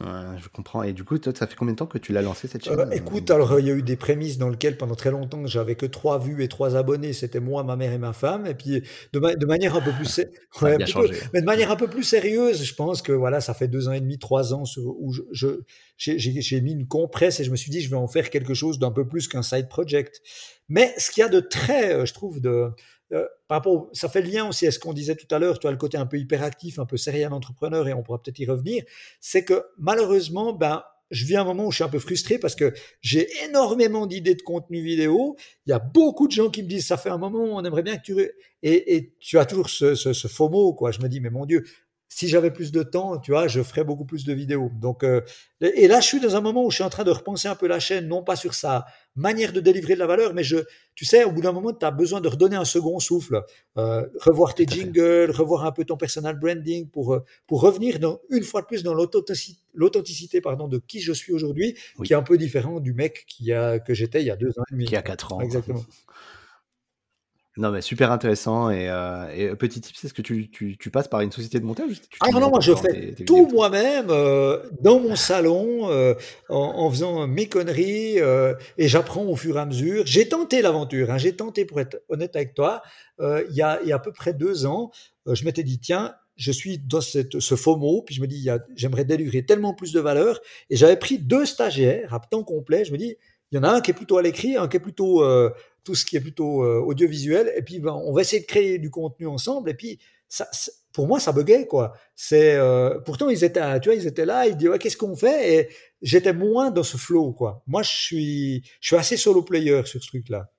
[0.00, 0.82] je comprends.
[0.82, 2.78] Et du coup, toi, ça fait combien de temps que tu l'as lancé cette chaîne
[2.78, 5.76] euh, Écoute, alors il y a eu des prémices dans lesquelles pendant très longtemps j'avais
[5.76, 7.12] que trois vues et trois abonnés.
[7.12, 8.46] C'était moi, ma mère et ma femme.
[8.46, 10.20] Et puis de, de manière un peu plus,
[10.62, 13.92] mais de manière un peu plus sérieuse, je pense que voilà, ça fait deux ans
[13.92, 15.60] et demi, trois ans où je,
[15.96, 18.78] j'ai mis une compresse et je me suis dit je vais en faire quelque chose
[18.78, 20.20] d'un peu plus qu'un side project.
[20.68, 22.70] Mais ce qu'il y a de très, euh, je trouve, de
[23.14, 25.66] euh, par rapport, ça fait lien aussi à ce qu'on disait tout à l'heure, tu
[25.66, 28.46] as le côté un peu hyperactif, un peu serial entrepreneur, et on pourra peut-être y
[28.46, 28.84] revenir,
[29.20, 32.54] c'est que malheureusement, ben, je vis un moment où je suis un peu frustré parce
[32.54, 35.36] que j'ai énormément d'idées de contenu vidéo.
[35.66, 37.82] Il y a beaucoup de gens qui me disent ça fait un moment, on aimerait
[37.82, 38.20] bien que tu
[38.62, 40.90] et, et tu as toujours ce, ce, ce FOMO quoi.
[40.90, 41.64] Je me dis mais mon Dieu,
[42.14, 44.70] si j'avais plus de temps, tu vois, je ferais beaucoup plus de vidéos.
[44.80, 45.20] Donc, euh,
[45.60, 47.56] et là, je suis dans un moment où je suis en train de repenser un
[47.56, 50.58] peu la chaîne, non pas sur sa manière de délivrer de la valeur, mais je,
[50.94, 53.42] tu sais, au bout d'un moment, tu as besoin de redonner un second souffle,
[53.78, 58.20] euh, revoir tes jingles, revoir un peu ton personal branding pour, euh, pour revenir dans,
[58.30, 62.22] une fois de plus dans l'authenticité, pardon, de qui je suis aujourd'hui, qui est un
[62.22, 64.84] peu différent du mec qui a, que j'étais il y a deux ans et demi.
[64.84, 65.40] Qui a quatre ans.
[65.40, 65.84] Exactement.
[67.56, 68.68] Non, mais super intéressant.
[68.70, 71.64] Et, euh, et petit tip, est-ce que tu, tu, tu, passes par une société de
[71.64, 76.14] montage Ah non, non, moi je fais tout moi-même euh, dans mon salon euh,
[76.48, 80.02] en, en, faisant mes conneries euh, et j'apprends au fur et à mesure.
[80.04, 82.82] J'ai tenté l'aventure, hein, j'ai tenté pour être honnête avec toi.
[83.20, 84.90] Euh, il, y a, il y a à peu près deux ans,
[85.30, 88.48] je m'étais dit, tiens, je suis dans cette, ce faux mot, puis je me dis,
[88.74, 90.40] j'aimerais délivrer tellement plus de valeur.
[90.70, 92.84] Et j'avais pris deux stagiaires à temps complet.
[92.84, 93.16] Je me dis,
[93.54, 95.48] il y en a un qui est plutôt à l'écrit, un qui est plutôt euh,
[95.84, 97.52] tout ce qui est plutôt euh, audiovisuel.
[97.56, 99.70] Et puis, ben, on va essayer de créer du contenu ensemble.
[99.70, 100.48] Et puis, ça,
[100.92, 101.94] pour moi, ça buguait, quoi.
[102.16, 105.14] C'est, euh, pourtant, ils étaient, tu vois, ils étaient là, ils disaient, ouais, qu'est-ce qu'on
[105.14, 105.54] fait?
[105.54, 105.68] Et
[106.02, 107.62] j'étais moins dans ce flow, quoi.
[107.66, 110.50] Moi, je suis, je suis assez solo player sur ce truc-là.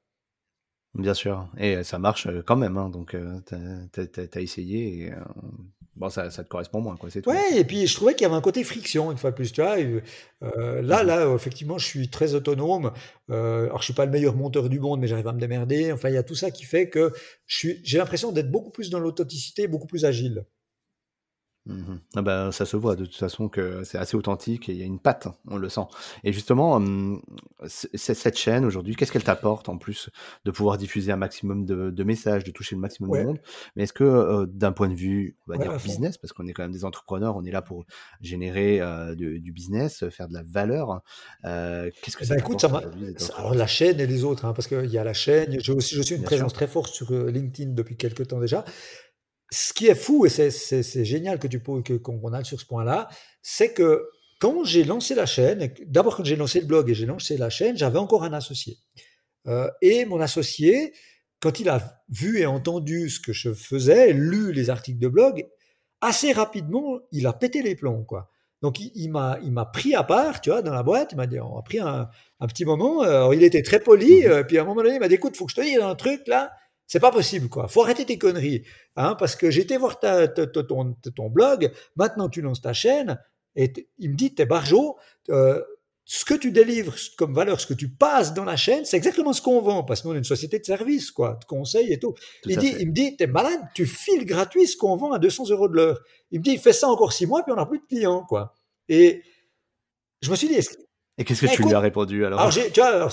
[0.93, 5.11] Bien sûr, et ça marche quand même, hein, donc tu as, essayé
[5.95, 7.29] bon, ça, ça, te correspond moins, quoi, c'est tout.
[7.29, 9.51] Ouais, et puis je trouvais qu'il y avait un côté friction, une fois de plus,
[9.51, 9.77] tu vois.
[9.77, 12.91] Euh, là, mmh là, effectivement, je suis très autonome.
[13.29, 15.91] Euh, alors, je suis pas le meilleur monteur du monde, mais j'arrive à me démerder.
[15.91, 17.13] Enfin, il y a tout ça qui fait que
[17.47, 20.45] j'ai l'impression d'être beaucoup plus dans l'authenticité, beaucoup plus agile.
[21.67, 24.77] Mmh ah bah, ça se voit de toute façon que c'est assez authentique et il
[24.77, 25.81] y a une patte, on le sent.
[26.23, 26.81] Et justement,
[27.65, 30.09] cette chaîne aujourd'hui, qu'est-ce qu'elle t'apporte en plus
[30.45, 33.39] de pouvoir diffuser un maximum de, messages, de toucher le maximum de monde?
[33.75, 36.63] Mais est-ce que d'un point de vue, on va dire business, parce qu'on est quand
[36.63, 37.85] même des entrepreneurs, on est là pour
[38.21, 38.79] générer
[39.15, 41.01] du business, faire de la valeur.
[41.43, 42.81] qu'est-ce que ça ben, écoute, ça
[43.37, 45.59] Alors la chaîne et les autres, hein, parce qu'il y a la chaîne.
[45.61, 48.63] Je, aussi, je suis une présence très forte sur LinkedIn depuis quelques temps déjà
[49.51, 53.09] ce qui est fou, et c'est génial que tu qu'on aille sur ce point-là,
[53.41, 57.05] c'est que quand j'ai lancé la chaîne, d'abord quand j'ai lancé le blog et j'ai
[57.05, 58.77] lancé la chaîne, j'avais encore un associé.
[59.47, 60.93] Euh, et mon associé,
[61.39, 65.47] quand il a vu et entendu ce que je faisais, lu les articles de blog,
[66.01, 68.29] assez rapidement, il a pété les plombs, quoi.
[68.61, 71.09] Donc il, il m'a pris à part, tu vois, dans la boîte.
[71.11, 73.01] Il m'a dit, on a pris un, un petit moment.
[73.01, 74.21] Alors, il était très poli.
[74.21, 75.61] Mmh euh, puis à un moment donné, il m'a dit, écoute, faut que je te
[75.61, 76.51] dise un truc là.
[76.87, 77.67] C'est pas possible, quoi.
[77.67, 78.63] Faut arrêter tes conneries,
[78.95, 81.71] hein, parce que j'étais voir ta, ton, ton, blog.
[81.95, 83.19] Maintenant, tu lances ta chaîne,
[83.55, 84.97] et il me dit, t'es barjo.
[85.29, 85.61] Euh,
[86.07, 89.33] ce que tu délivres comme valeur, ce que tu passes dans la chaîne, c'est exactement
[89.33, 92.13] ce qu'on vend, parce qu'on est une société de service, quoi, de conseils et tout.
[92.45, 95.49] il, dit, il me dit, t'es malade, tu files gratuit ce qu'on vend à 200
[95.49, 95.99] euros de l'heure.
[96.29, 98.53] Il me dit, fais ça encore six mois, puis on n'a plus de clients, quoi.
[98.87, 99.23] Et
[100.21, 100.59] je me suis dit,
[101.17, 103.09] et qu'est-ce que tu lui as répondu alors, alors tu vois,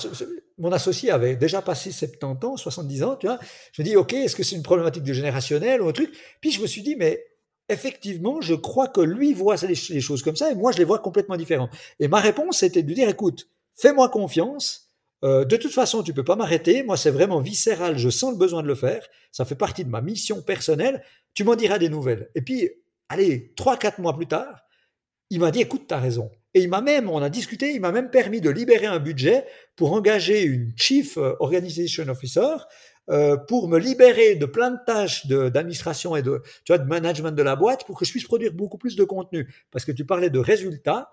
[0.58, 3.38] mon associé avait déjà passé 70 ans, 70 ans, tu vois.
[3.72, 6.12] Je me dis, OK, est-ce que c'est une problématique de générationnel ou un truc?
[6.40, 7.24] Puis je me suis dit, mais
[7.68, 10.98] effectivement, je crois que lui voit les, choses comme ça et moi, je les vois
[10.98, 11.70] complètement différents.
[12.00, 14.88] Et ma réponse, c'était de lui dire, écoute, fais-moi confiance.
[15.24, 16.82] Euh, de toute façon, tu peux pas m'arrêter.
[16.82, 17.98] Moi, c'est vraiment viscéral.
[17.98, 19.06] Je sens le besoin de le faire.
[19.30, 21.04] Ça fait partie de ma mission personnelle.
[21.34, 22.30] Tu m'en diras des nouvelles.
[22.34, 22.68] Et puis,
[23.08, 24.64] allez, trois, quatre mois plus tard,
[25.30, 26.30] il m'a dit, écoute, tu as raison.
[26.54, 29.46] Et il m'a même, on a discuté, il m'a même permis de libérer un budget
[29.74, 32.56] pour engager une Chief Organization Officer
[33.10, 37.32] euh, pour me libérer de plein de tâches d'administration et de, tu vois, de management
[37.32, 39.52] de la boîte pour que je puisse produire beaucoup plus de contenu.
[39.72, 41.10] Parce que tu parlais de résultats.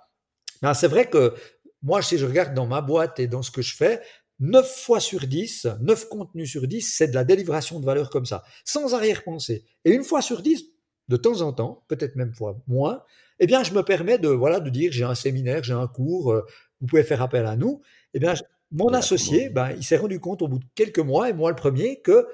[0.62, 1.34] Ben, c'est vrai que
[1.82, 4.02] moi, si je regarde dans ma boîte et dans ce que je fais,
[4.39, 8.25] 9 fois sur 10, 9 contenus sur 10, c'est de la délivration de valeur comme
[8.25, 9.65] ça, sans arrière-pensée.
[9.84, 10.63] Et une fois sur 10,
[11.10, 13.04] de temps en temps, peut-être même fois moins,
[13.39, 16.32] eh bien, je me permets de, voilà, de dire j'ai un séminaire, j'ai un cours,
[16.32, 16.45] euh,
[16.80, 17.82] vous pouvez faire appel à nous.
[18.13, 18.34] Eh bien,
[18.72, 21.56] mon associé, ben, il s'est rendu compte au bout de quelques mois, et moi le
[21.56, 22.28] premier, que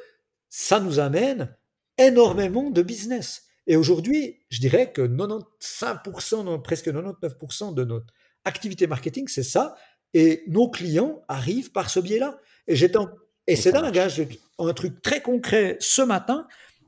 [0.50, 1.56] ça nous amène
[1.98, 3.44] énormément de business.
[3.68, 9.76] Et aujourd'hui, je dirais que 95%, presque 99% de notre activité marketing, c'est ça.
[10.14, 12.38] Et nos clients arrivent par ce biais-là.
[12.68, 12.76] Et,
[13.48, 14.08] et c'est dingue, hein,
[14.60, 16.48] un truc très concret ce matin.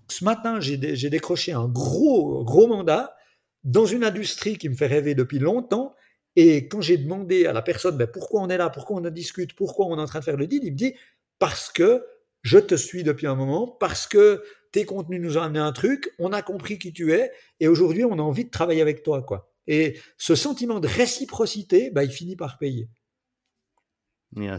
[0.10, 0.78] Ce matin, j'ai
[1.10, 3.16] décroché un gros, gros mandat
[3.64, 5.94] dans une industrie qui me fait rêver depuis longtemps.
[6.36, 9.10] Et quand j'ai demandé à la personne ben, pourquoi on est là, pourquoi on en
[9.10, 10.94] discute, pourquoi on est en train de faire le deal, il me dit
[11.40, 12.06] parce que
[12.44, 16.14] je te suis depuis un moment, parce que tes contenus nous ont amené un truc,
[16.20, 19.24] on a compris qui tu es, et aujourd'hui on a envie de travailler avec toi.
[19.24, 19.52] quoi.
[19.66, 22.90] Et ce sentiment de réciprocité, ben, il finit par payer.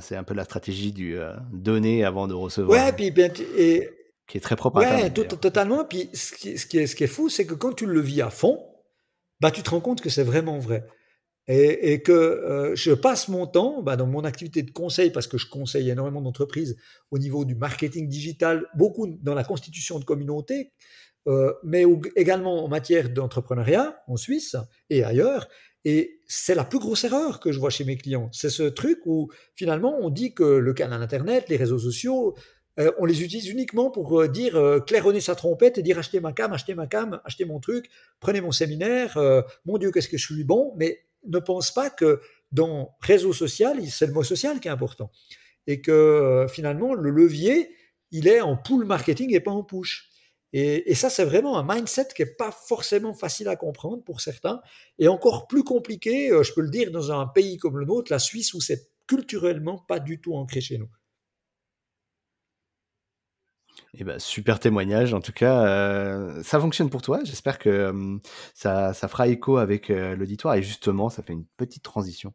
[0.00, 2.86] C'est un peu la stratégie du euh, donner avant de recevoir.
[2.86, 3.90] Ouais, puis, ben, et
[4.28, 5.84] qui est très propre à Ouais, totalement.
[5.84, 8.00] Puis ce qui, ce, qui est, ce qui est fou, c'est que quand tu le
[8.00, 8.62] vis à fond,
[9.40, 10.86] bah, tu te rends compte que c'est vraiment vrai.
[11.50, 15.26] Et, et que euh, je passe mon temps bah, dans mon activité de conseil, parce
[15.26, 16.76] que je conseille énormément d'entreprises
[17.10, 20.72] au niveau du marketing digital, beaucoup dans la constitution de communautés,
[21.26, 21.84] euh, mais
[22.16, 24.56] également en matière d'entrepreneuriat en Suisse
[24.90, 25.48] et ailleurs.
[25.84, 28.28] Et c'est la plus grosse erreur que je vois chez mes clients.
[28.32, 32.36] C'est ce truc où finalement on dit que le canal Internet, les réseaux sociaux,
[32.78, 36.20] euh, on les utilise uniquement pour euh, dire euh, claironner sa trompette et dire achetez
[36.20, 39.18] ma cam, achetez ma cam, achetez mon truc, prenez mon séminaire,
[39.64, 42.20] mon Dieu, qu'est-ce que je suis bon, mais ne pense pas que
[42.52, 45.10] dans réseau social, c'est le mot social qui est important.
[45.66, 47.70] Et que finalement, le levier,
[48.10, 50.08] il est en pull marketing et pas en push.
[50.54, 54.20] Et, et ça, c'est vraiment un mindset qui n'est pas forcément facile à comprendre pour
[54.20, 54.62] certains,
[54.98, 58.18] et encore plus compliqué, je peux le dire, dans un pays comme le nôtre, la
[58.18, 60.88] Suisse, où c'est culturellement pas du tout ancré chez nous.
[63.94, 65.14] Eh ben, super témoignage.
[65.14, 67.20] En tout cas, euh, ça fonctionne pour toi.
[67.24, 68.18] J'espère que
[68.54, 70.54] ça, ça, fera écho avec euh, l'auditoire.
[70.54, 72.34] Et justement, ça fait une petite transition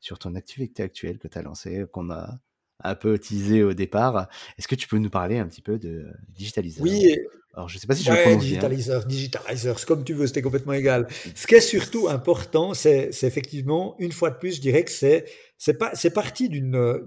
[0.00, 2.38] sur ton activité actuelle que tu as lancée, qu'on a
[2.82, 4.28] un peu teasé au départ.
[4.58, 7.16] Est-ce que tu peux nous parler un petit peu de digitalisation Oui,
[7.56, 10.72] alors, je sais pas si je ouais, le digitalizer, digitalizers, comme tu veux, c'était complètement
[10.72, 11.06] égal.
[11.36, 15.24] Ce qui est surtout important, c'est effectivement, une fois de plus, je dirais que c'est
[15.64, 17.00] c'est parti d'une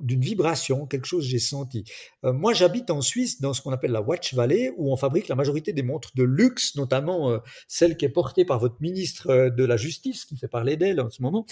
[0.00, 1.84] d'une vibration, quelque chose que j'ai senti.
[2.24, 5.28] Euh, moi, j'habite en Suisse, dans ce qu'on appelle la Watch Valley, où on fabrique
[5.28, 7.38] la majorité des montres de luxe, notamment euh,
[7.68, 11.00] celle qui est portée par votre ministre euh, de la Justice, qui fait parler d'elle
[11.00, 11.46] en ce moment,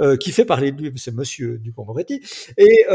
[0.00, 2.20] euh, qui fait parler de lui, c'est Monsieur Dupont-Moretti.
[2.56, 2.86] Et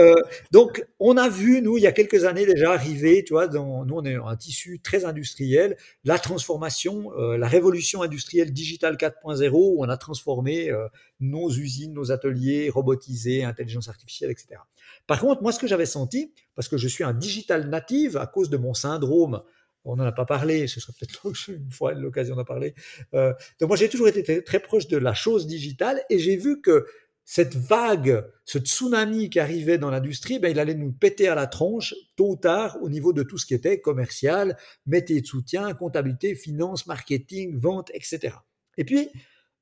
[0.51, 3.85] donc, on a vu nous il y a quelques années déjà arriver, tu vois, dans,
[3.85, 9.51] nous on est un tissu très industriel, la transformation, euh, la révolution industrielle digitale 4.0,
[9.53, 10.87] où on a transformé euh,
[11.19, 14.61] nos usines, nos ateliers, robotisés, intelligence artificielle, etc.
[15.07, 18.27] Par contre, moi, ce que j'avais senti, parce que je suis un digital native à
[18.27, 19.41] cause de mon syndrome,
[19.83, 22.75] on n'en a pas parlé, ce serait peut-être une fois l'occasion d'en parler.
[23.13, 26.61] Euh, donc moi, j'ai toujours été très proche de la chose digitale et j'ai vu
[26.61, 26.85] que
[27.29, 31.45] cette vague, ce tsunami qui arrivait dans l'industrie, ben, il allait nous péter à la
[31.45, 35.73] tronche tôt ou tard au niveau de tout ce qui était commercial, métier de soutien,
[35.73, 38.33] comptabilité, finance, marketing, vente, etc.
[38.77, 39.09] Et puis,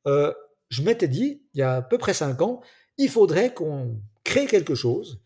[0.05, 0.31] euh,
[0.69, 2.61] je m'étais dit, il y a à peu près cinq ans,
[2.97, 5.21] il faudrait qu'on crée quelque chose,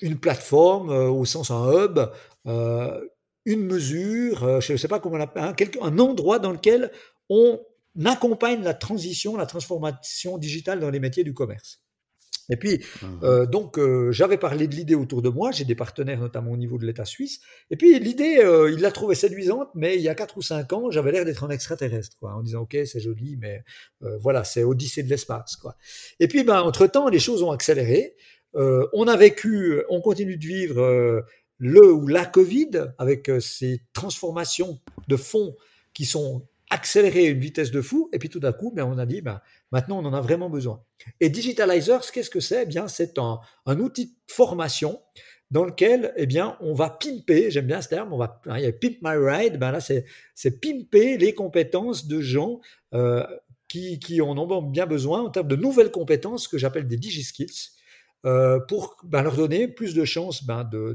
[0.00, 2.00] une plateforme euh, au sens un hub,
[2.46, 3.00] euh,
[3.44, 6.90] une mesure, je ne sais pas comment on appelle, un, un endroit dans lequel
[7.28, 7.60] on
[8.04, 11.82] accompagne la transition, la transformation digitale dans les métiers du commerce.
[12.50, 13.06] Et puis, mmh.
[13.22, 16.56] euh, donc, euh, j'avais parlé de l'idée autour de moi, j'ai des partenaires notamment au
[16.56, 20.08] niveau de l'État suisse, et puis l'idée, euh, il l'a trouvée séduisante, mais il y
[20.08, 23.00] a 4 ou 5 ans, j'avais l'air d'être un extraterrestre, quoi, en disant, ok, c'est
[23.00, 23.62] joli, mais
[24.20, 25.56] voilà, c'est Odyssée de l'espace.
[25.56, 25.76] quoi.
[26.18, 28.16] Et puis, ben, entre-temps, les choses ont accéléré,
[28.54, 31.24] on a vécu, on continue de vivre
[31.58, 35.54] le ou la Covid, avec ces transformations de fonds
[35.94, 39.04] qui sont accélérer une vitesse de fou, et puis tout d'un coup, ben, on a
[39.04, 39.40] dit, ben,
[39.72, 40.82] maintenant, on en a vraiment besoin.
[41.20, 42.62] Et Digitalizers, qu'est-ce que c'est?
[42.62, 45.00] Eh bien, C'est un, outil de formation
[45.50, 48.62] dans lequel eh bien, on va pimper, j'aime bien ce terme, on va, hein, il
[48.62, 50.04] y a Pimp My Ride, ben là, c'est,
[50.60, 52.60] pimper les compétences de gens
[52.94, 53.26] euh,
[53.66, 57.70] qui, en ont bien besoin en termes de nouvelles compétences que j'appelle des DigiSkills.
[58.26, 60.94] Euh, pour ben, leur donner plus de chances ben, de,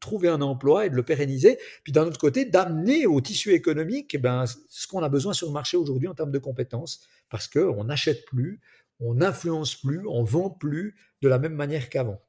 [0.00, 4.20] trouver un emploi et de le pérenniser, puis d'un autre côté, d'amener au tissu économique
[4.20, 7.84] ben, ce qu'on a besoin sur le marché aujourd'hui en termes de compétences, parce qu'on
[7.84, 8.60] n'achète plus,
[9.00, 12.20] on n'influence plus, on vend plus de la même manière qu'avant.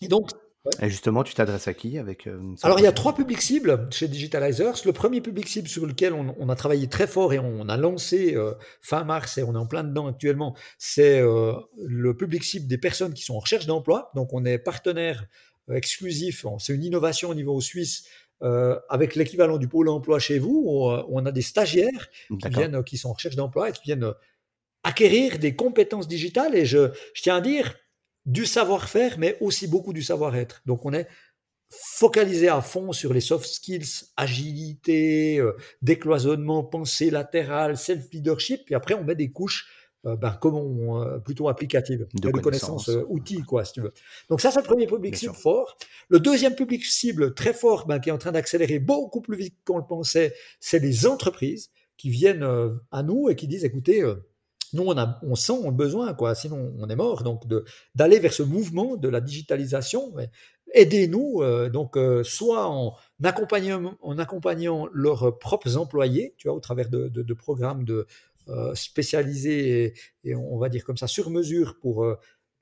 [0.00, 0.30] Et donc,
[0.82, 3.88] et justement, tu t'adresses à qui avec euh, Alors, il y a trois publics cibles
[3.90, 4.84] chez Digitalizers.
[4.84, 7.78] Le premier public cible sur lequel on, on a travaillé très fort et on a
[7.78, 12.44] lancé euh, fin mars et on est en plein dedans actuellement, c'est euh, le public
[12.44, 14.10] cible des personnes qui sont en recherche d'emploi.
[14.14, 15.24] Donc, on est partenaire
[15.72, 16.44] exclusif.
[16.58, 18.04] C'est une innovation au niveau suisse
[18.42, 20.62] euh, avec l'équivalent du pôle emploi chez vous.
[20.66, 24.12] Où on a des stagiaires qui viennent, qui sont en recherche d'emploi et qui viennent
[24.82, 26.54] acquérir des compétences digitales.
[26.54, 27.74] Et je, je tiens à dire,
[28.26, 30.62] du savoir-faire, mais aussi beaucoup du savoir-être.
[30.66, 31.08] Donc on est
[31.70, 38.94] focalisé à fond sur les soft skills, agilité, euh, décloisonnement, pensée latérale, self-leadership, puis après
[38.94, 39.68] on met des couches
[40.06, 43.92] euh, ben, comment, euh, plutôt applicatives, de, de connaissances, euh, outils, quoi, si tu veux.
[44.30, 45.76] Donc ça, c'est le premier public cible fort.
[46.08, 49.56] Le deuxième public cible très fort, ben, qui est en train d'accélérer beaucoup plus vite
[49.66, 54.02] qu'on le pensait, c'est les entreprises qui viennent euh, à nous et qui disent, écoutez,
[54.02, 54.14] euh,
[54.72, 56.34] nous, on, a, on sent le besoin, quoi.
[56.34, 57.22] Sinon, on est mort.
[57.22, 57.42] Donc,
[57.94, 60.14] d'aller vers ce mouvement de la digitalisation,
[60.74, 66.60] aidez-nous, euh, donc, euh, soit en accompagnant, en accompagnant leurs propres employés, tu vois, au
[66.60, 68.06] travers de, de, programmes de,
[68.48, 72.04] euh, spécialisés et, on va dire comme ça, sur mesure pour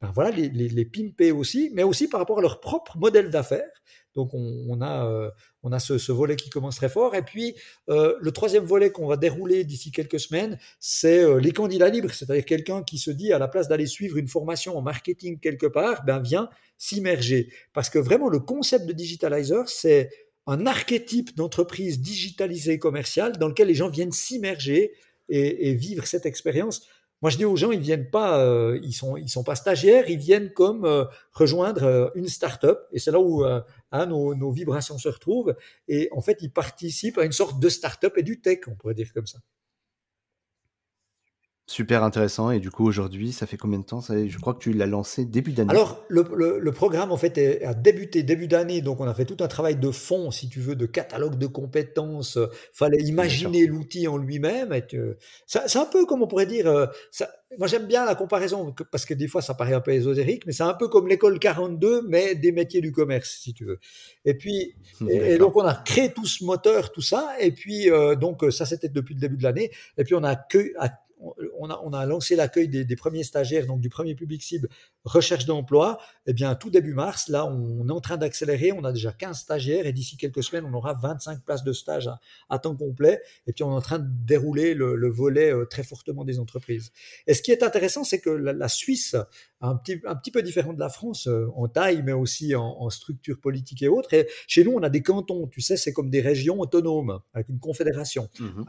[0.00, 3.82] ben voilà, les, les, pimper aussi, mais aussi par rapport à leur propre modèle d'affaires.
[4.18, 5.30] Donc on, a, euh,
[5.62, 7.14] on a ce, volet qui commence très fort.
[7.14, 7.54] Et puis
[7.88, 12.12] euh, le troisième volet qu'on va dérouler d'ici quelques semaines, c'est euh, les candidats libres,
[12.12, 15.66] c'est-à-dire quelqu'un qui se dit à la place d'aller suivre une formation en marketing quelque
[15.66, 17.52] part, ben vient s'immerger.
[17.72, 20.10] Parce que vraiment le concept de digitalizer, c'est
[20.48, 24.94] un archétype d'entreprise digitalisée commerciale dans lequel les gens viennent s'immerger
[25.28, 26.88] et, vivre cette expérience.
[27.20, 30.08] Moi, je dis aux gens, ils viennent pas, euh, ils sont, ils sont pas stagiaires,
[30.08, 33.44] ils viennent comme euh, rejoindre euh, une start-up, et c'est là où
[33.92, 35.56] hein, nos, nos, vibrations se retrouvent.
[35.88, 38.94] Et en fait, ils participent à une sorte de start-up et du tech, on pourrait
[38.94, 39.38] dire comme ça.
[41.70, 42.50] Super intéressant.
[42.50, 44.00] Et du coup, aujourd'hui, ça fait combien de temps?
[44.00, 45.70] Ça Je crois que tu l'as lancé début d'année.
[45.70, 46.24] Alors, le,
[46.58, 48.80] le, programme, en fait, a débuté début d'année.
[48.80, 51.46] Donc, on a fait tout un travail de fond, si tu veux, de catalogue de
[51.46, 52.38] compétences.
[52.72, 54.74] fallait imaginer l'outil en lui-même.
[55.44, 56.66] C'est un peu comme on pourrait dire.
[56.68, 57.28] Euh, ça,
[57.58, 60.52] moi, j'aime bien la comparaison parce que des fois, ça paraît un peu ésotérique, mais
[60.52, 63.78] c'est un peu comme l'école 42, mais des métiers du commerce, si tu veux.
[64.24, 64.74] Et puis,
[65.10, 67.34] et, donc, on a créé tout ce moteur, tout ça.
[67.38, 69.70] Et puis, euh, donc, ça, c'était depuis le début de l'année.
[69.98, 70.72] Et puis, on a, que,
[71.58, 74.68] on a, on a lancé l'accueil des, premiers stagiaires, donc du premier public cible,
[75.04, 75.98] recherche d'emploi.
[76.26, 78.72] Eh bien, tout début mars, là, on est en train d'accélérer.
[78.72, 82.08] On a déjà 15 stagiaires et d'ici quelques semaines, on aura 25 places de stage
[82.48, 83.20] à, temps complet.
[83.46, 86.92] Et puis, on est en train de dérouler le, volet euh, très fortement des entreprises.
[87.26, 89.16] Et ce qui est intéressant, c'est que la, Suisse,
[89.60, 92.88] un petit, un petit peu différent de la France euh, en taille, mais aussi en,
[92.90, 94.14] structure politique et autres.
[94.14, 95.46] Et chez nous, on a des cantons.
[95.46, 98.28] Tu sais, c'est comme des régions autonomes avec une confédération.
[98.38, 98.62] Mmh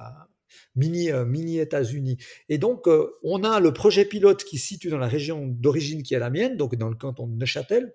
[0.76, 2.18] mini, euh, mini États-Unis.
[2.50, 6.04] Et donc, euh, on a le projet pilote qui se situe dans la région d'origine
[6.04, 7.94] qui est la mienne, donc dans le canton de Neuchâtel,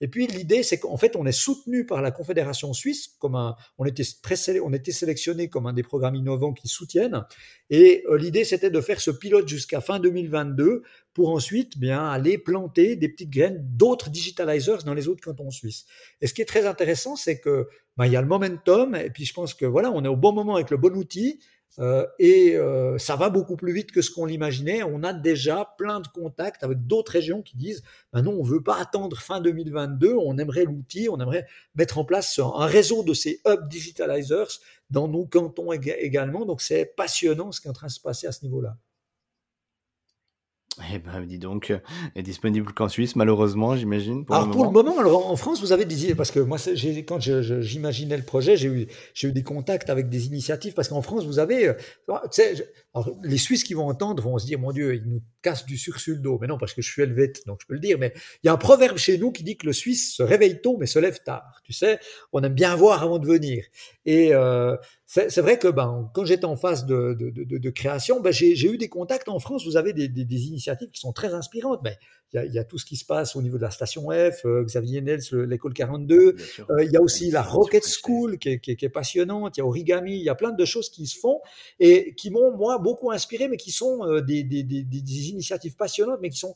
[0.00, 3.56] Et puis, l'idée, c'est qu'en fait, on est soutenu par la Confédération suisse, comme un,
[3.78, 7.24] on était, était sélectionné comme un des programmes innovants qui soutiennent.
[7.70, 10.82] Et euh, l'idée, c'était de faire ce pilote jusqu'à fin 2022
[11.14, 15.86] pour ensuite bien aller planter des petites graines d'autres digitalizers dans les autres cantons suisses.
[16.20, 19.10] Et ce qui est très intéressant, c'est que ben, il y a le momentum, et
[19.10, 21.38] puis je pense que voilà, on est au bon moment avec le bon outil,
[21.80, 24.82] euh, et euh, ça va beaucoup plus vite que ce qu'on l'imaginait.
[24.82, 27.82] On a déjà plein de contacts avec d'autres régions qui disent
[28.12, 32.04] ben non, on veut pas attendre fin 2022, on aimerait l'outil, on aimerait mettre en
[32.04, 34.60] place un réseau de ces hub digitalizers
[34.90, 36.44] dans nos cantons également.
[36.44, 38.76] Donc c'est passionnant ce qui est en train de se passer à ce niveau-là.
[40.92, 41.78] Eh ben, dis donc, euh,
[42.16, 44.24] est disponible qu'en Suisse, malheureusement, j'imagine.
[44.28, 46.58] Alors, pour le moment, alors, en France, vous avez des idées, parce que moi,
[47.06, 48.88] quand j'imaginais le projet, j'ai eu,
[49.22, 51.74] eu des contacts avec des initiatives, parce qu'en France, vous avez, euh,
[52.32, 52.74] tu sais,
[53.22, 56.00] les Suisses qui vont entendre vont se dire, mon Dieu, ils nous cassent du sucre
[56.00, 56.38] sur le dos.
[56.40, 57.98] Mais non, parce que je suis helvète, donc je peux le dire.
[57.98, 60.60] Mais il y a un proverbe chez nous qui dit que le Suisse se réveille
[60.60, 61.60] tôt, mais se lève tard.
[61.64, 62.00] Tu sais,
[62.32, 63.64] on aime bien voir avant de venir.
[64.06, 68.20] Et euh, c'est vrai que ben, quand j'étais en phase de, de, de, de création,
[68.20, 69.64] ben, j'ai eu des contacts en France.
[69.64, 71.82] Vous avez des, des, des initiatives qui sont très inspirantes.
[71.82, 71.94] Ben,
[72.32, 73.70] il y, a, il y, a, tout ce qui se passe au niveau de la
[73.70, 76.36] station F, euh, Xavier Nels, l'école 42.
[76.70, 79.56] Euh, il y a aussi la Rocket School qui est, qui, qui est, passionnante.
[79.56, 80.16] Il y a Origami.
[80.16, 81.40] Il y a plein de choses qui se font
[81.78, 86.18] et qui m'ont moi beaucoup inspiré, mais qui sont euh, des, des, des initiatives passionnantes,
[86.20, 86.54] mais qui sont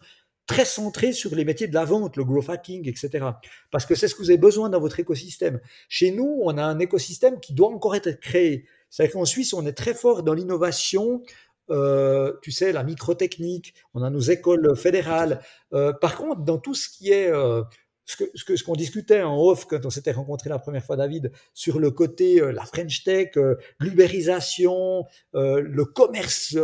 [0.48, 3.26] très centré sur les métiers de la vente, le growth hacking, etc.
[3.70, 5.60] Parce que c'est ce que vous avez besoin dans votre écosystème.
[5.88, 8.64] Chez nous, on a un écosystème qui doit encore être créé.
[8.90, 11.22] C'est-à-dire qu'en Suisse, on est très fort dans l'innovation,
[11.70, 15.40] euh, tu sais, la microtechnique, on a nos écoles fédérales.
[15.74, 17.62] Euh, par contre, dans tout ce qui est euh,
[18.08, 20.96] ce qu'on que, ce qu'on discutait en off quand on s'était rencontré la première fois,
[20.96, 26.56] David, sur le côté euh, la French Tech, euh, l'ubérisation, euh, le commerce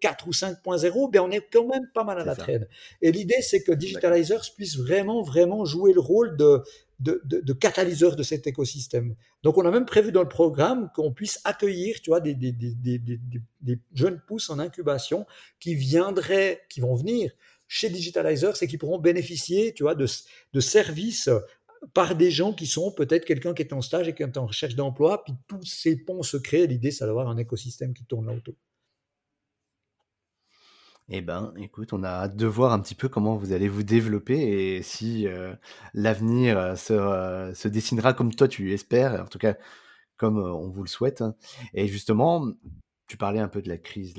[0.00, 2.66] 4 ou 5.0, ben on est quand même pas mal à la traîne.
[3.00, 6.62] Et l'idée, c'est que Digitalizers puisse vraiment, vraiment jouer le rôle de,
[6.98, 9.14] de, de, de, catalyseur de cet écosystème.
[9.44, 12.50] Donc, on a même prévu dans le programme qu'on puisse accueillir, tu vois, des, des,
[12.50, 15.26] des, des, jeunes pousses en incubation
[15.60, 17.30] qui viendraient, qui vont venir
[17.68, 20.06] chez Digitalizer, c'est qu'ils pourront bénéficier, tu vois, de,
[20.60, 21.30] services
[21.94, 24.46] par des gens qui sont peut-être quelqu'un qui est en stage et qui est en
[24.46, 26.66] recherche d'emploi, puis tous ces ponts se créent.
[26.66, 28.54] L'idée, c'est d'avoir un écosystème qui tourne là autour.
[31.10, 33.82] Eh ben, écoute, on a hâte de voir un petit peu comment vous allez vous
[33.82, 35.54] développer et si euh,
[35.94, 39.56] l'avenir euh, se, euh, se, dessinera comme toi tu espères, en tout cas
[40.18, 41.22] comme on vous le souhaite.
[41.22, 41.34] Hein.
[41.74, 42.46] Et justement,
[43.06, 44.14] tu parlais un peu de la crise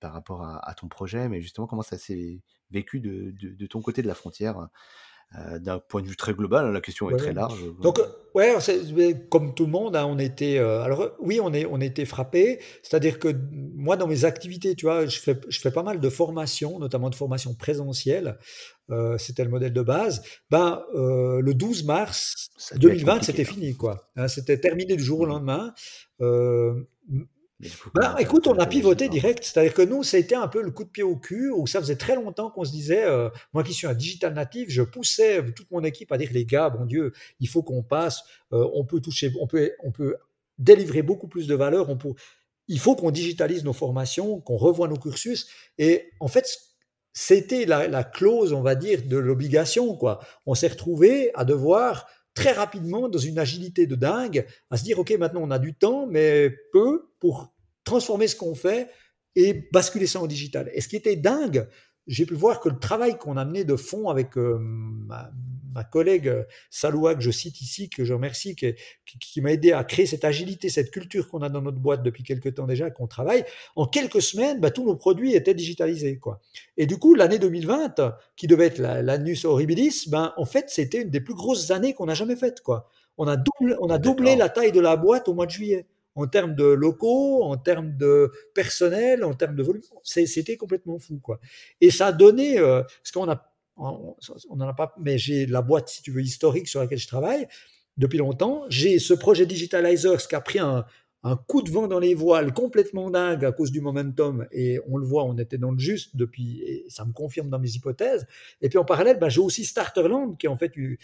[0.00, 2.40] par rapport à, ton projet, mais justement, comment ça s'est
[2.72, 4.68] vécu de, ton côté de la frontière
[5.38, 7.58] euh, d'un point de vue très global, hein, la question est très large.
[7.80, 7.98] Donc,
[8.34, 8.54] ouais,
[9.30, 10.58] comme tout le monde, hein, on était.
[10.58, 12.60] Euh, alors, oui, on, est, on était frappé.
[12.82, 16.08] C'est-à-dire que moi, dans mes activités, tu vois, je fais, je fais pas mal de
[16.10, 18.36] formations, notamment de formations présentielles.
[18.90, 20.22] Euh, c'était le modèle de base.
[20.50, 24.10] Ben, le 12 mars 2020, c'était fini, quoi.
[24.16, 25.26] Hein, c'était terminé du jour au
[27.94, 29.44] bah, écoute, on a pivoté direct.
[29.44, 31.66] C'est-à-dire que nous, ça a été un peu le coup de pied au cul, où
[31.66, 34.82] ça faisait très longtemps qu'on se disait, euh, moi qui suis un digital natif, je
[34.82, 38.68] poussais toute mon équipe à dire, les gars, bon Dieu, il faut qu'on passe, euh,
[38.74, 40.16] on peut toucher, on peut, on peut
[40.58, 42.12] délivrer beaucoup plus de valeur, on peut,
[42.68, 45.48] il faut qu'on digitalise nos formations, qu'on revoie nos cursus.
[45.78, 46.46] Et en fait,
[47.12, 49.96] c'était la, la clause, on va dire, de l'obligation.
[49.96, 50.20] quoi.
[50.46, 54.98] On s'est retrouvé à devoir très rapidement, dans une agilité de dingue, à se dire,
[54.98, 57.51] OK, maintenant on a du temps, mais peu pour
[57.84, 58.88] transformer ce qu'on fait
[59.34, 60.70] et basculer ça en digital.
[60.74, 61.66] Et ce qui était dingue,
[62.06, 65.30] j'ai pu voir que le travail qu'on a mené de fond avec euh, ma,
[65.72, 68.74] ma, collègue euh, Saloua, que je cite ici, que je remercie, qui,
[69.20, 72.24] qui, m'a aidé à créer cette agilité, cette culture qu'on a dans notre boîte depuis
[72.24, 73.44] quelques temps déjà, qu'on travaille,
[73.76, 76.18] en quelques semaines, bah, tous nos produits étaient digitalisés.
[76.18, 76.40] Quoi.
[76.76, 78.00] Et du coup, l'année 2020,
[78.36, 82.08] qui devait être l'annus horribilis, ben, en fait, c'était une des plus grosses années qu'on
[82.08, 82.62] a jamais faites.
[82.62, 82.88] Quoi.
[83.16, 85.86] On a, doublé, on a doublé la taille de la boîte au mois de juillet
[86.14, 89.82] en termes de locaux, en termes de personnel, en termes de volume.
[90.02, 91.40] C'était complètement fou, quoi.
[91.80, 94.16] Et ça a donné, euh, parce qu'on a, on
[94.56, 97.48] n'en a pas, mais j'ai la boîte, si tu veux, historique sur laquelle je travaille
[97.96, 98.64] depuis longtemps.
[98.68, 100.84] J'ai ce projet Digitalizers qui a pris un,
[101.24, 104.96] un coup de vent dans les voiles complètement dingue à cause du momentum et on
[104.96, 108.26] le voit, on était dans le juste depuis et ça me confirme dans mes hypothèses.
[108.60, 110.98] Et puis en parallèle, ben, j'ai aussi Starterland qui est en fait une,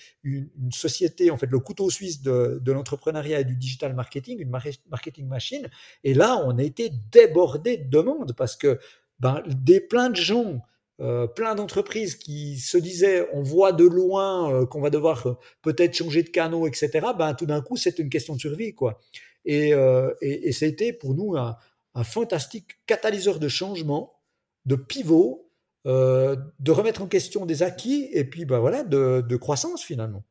[0.73, 5.69] société, en fait le couteau suisse de, l'entrepreneuriat et du digital marketing, une marketing machine.
[6.03, 8.79] Et là, on a été débordé de demandes parce que
[9.21, 10.63] ben, des plein de gens
[11.01, 15.35] euh, plein d'entreprises qui se disaient on voit de loin euh, qu'on va devoir euh,
[15.63, 16.91] peut-être changer de canot, etc.
[17.17, 19.01] Ben tout d'un coup c'est une question de survie quoi.
[19.45, 21.57] Et, euh, et, ça a été pour nous un,
[22.05, 24.21] fantastique catalyseur de changement,
[24.67, 25.51] de pivot,
[25.87, 30.25] euh, de remettre en question des acquis et puis ben voilà, de, croissance finalement.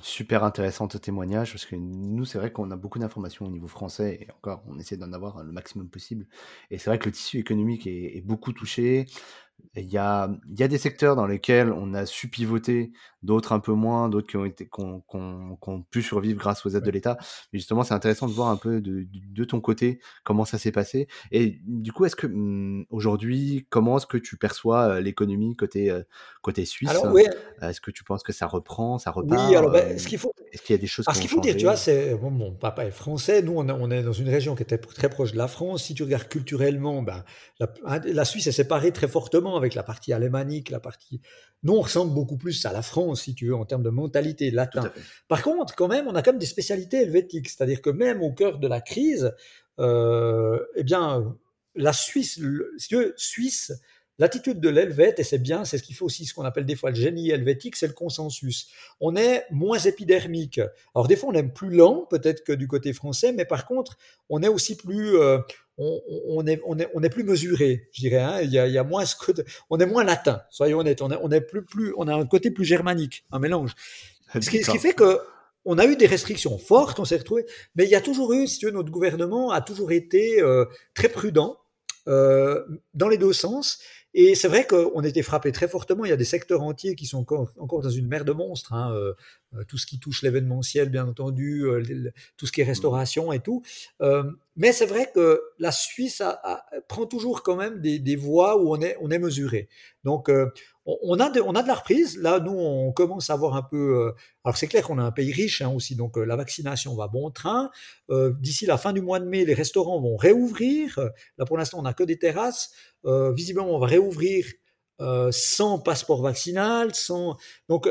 [0.00, 3.68] Super intéressant ce témoignage parce que nous, c'est vrai qu'on a beaucoup d'informations au niveau
[3.68, 6.26] français et encore, on essaie d'en avoir le maximum possible.
[6.70, 9.04] Et c'est vrai que le tissu économique est, beaucoup touché.
[9.74, 12.92] Il y a des secteurs dans lesquels on a su pivoter,
[13.22, 16.02] d'autres un peu moins, d'autres qui ont été, qui ont, qui ont, qui ont pu
[16.02, 17.16] survivre grâce aux aides de l'État.
[17.52, 20.72] Mais justement, c'est intéressant de voir un peu de, de ton côté comment ça s'est
[20.72, 21.08] passé.
[21.30, 25.96] Et du coup, est-ce que hum, aujourd'hui, comment est-ce que tu perçois l'économie côté
[26.42, 26.90] côté suisse?
[26.90, 27.24] Alors, oui.
[27.60, 30.32] Est-ce que tu penses que ça reprend, ça repart Oui, alors ben, ce qu'il faut,
[30.52, 32.30] est-ce qu'il y a des choses Alors, ce qu'il faut dire, tu vois, c'est bon,
[32.30, 33.42] mon papa est français.
[33.42, 35.84] Nous, on, on, est dans une région qui était très proche de la France.
[35.84, 37.24] Si tu regardes culturellement, ben,
[37.58, 37.72] la,
[38.04, 41.20] la Suisse est séparée très fortement avec la partie alémanique, la partie.
[41.62, 44.50] Nous, on ressemble beaucoup plus à la France, si tu veux, en termes de mentalité
[44.50, 44.90] latin.
[45.28, 48.32] Par contre, quand même, on a quand même des spécialités helvétiques, c'est-à-dire que même au
[48.32, 49.32] cœur de la crise,
[49.78, 51.36] euh, eh bien,
[51.74, 53.72] la Suisse, le, si tu veux, Suisse
[54.18, 56.76] L'attitude de l'helvète, et c'est bien, c'est ce qui fait aussi ce qu'on appelle des
[56.76, 58.68] fois le génie helvétique, c'est le consensus.
[59.00, 60.60] On est moins épidermique.
[60.94, 63.96] Alors des fois, on est plus lent, peut-être que du côté français, mais par contre,
[64.28, 65.38] on est aussi plus, euh,
[65.78, 68.20] on, on, est, on, est, on est plus mesuré, je dirais.
[68.20, 68.40] Hein.
[68.42, 71.02] Il, y a, il y a moins ce côté, on est moins latin, soyons honnêtes.
[71.02, 73.74] On est, on est plus, plus, on a un côté plus germanique, un mélange.
[74.40, 75.18] Ce qui, ce qui fait que
[75.64, 77.44] on a eu des restrictions fortes, on s'est retrouvé,
[77.76, 80.64] mais il y a toujours eu, si tu veux, notre gouvernement a toujours été euh,
[80.94, 81.58] très prudent
[82.08, 82.64] euh,
[82.94, 83.78] dans les deux sens.
[84.14, 86.04] Et c'est vrai qu'on était frappé très fortement.
[86.04, 88.74] Il y a des secteurs entiers qui sont encore, encore dans une mer de monstres.
[88.74, 88.94] Hein.
[88.94, 89.14] Euh,
[89.54, 91.82] euh, tout ce qui touche l'événementiel, bien entendu, euh,
[92.38, 93.62] tout ce qui est restauration et tout.
[94.00, 94.24] Euh,
[94.56, 98.56] mais c'est vrai que la Suisse a, a, prend toujours quand même des, des, voies
[98.56, 99.68] où on est, on est mesuré.
[100.04, 100.30] Donc,
[100.84, 102.18] on, a de, on a de la reprise.
[102.18, 104.12] Là, nous, on commence à voir un peu.
[104.44, 107.30] Alors, c'est clair qu'on a un pays riche hein, aussi, donc la vaccination va bon
[107.30, 107.70] train.
[108.10, 110.98] D'ici la fin du mois de mai, les restaurants vont réouvrir.
[111.38, 112.72] Là, pour l'instant, on n'a que des terrasses.
[113.04, 114.46] Visiblement, on va réouvrir
[115.30, 117.36] sans passeport vaccinal, sans.
[117.68, 117.88] Donc,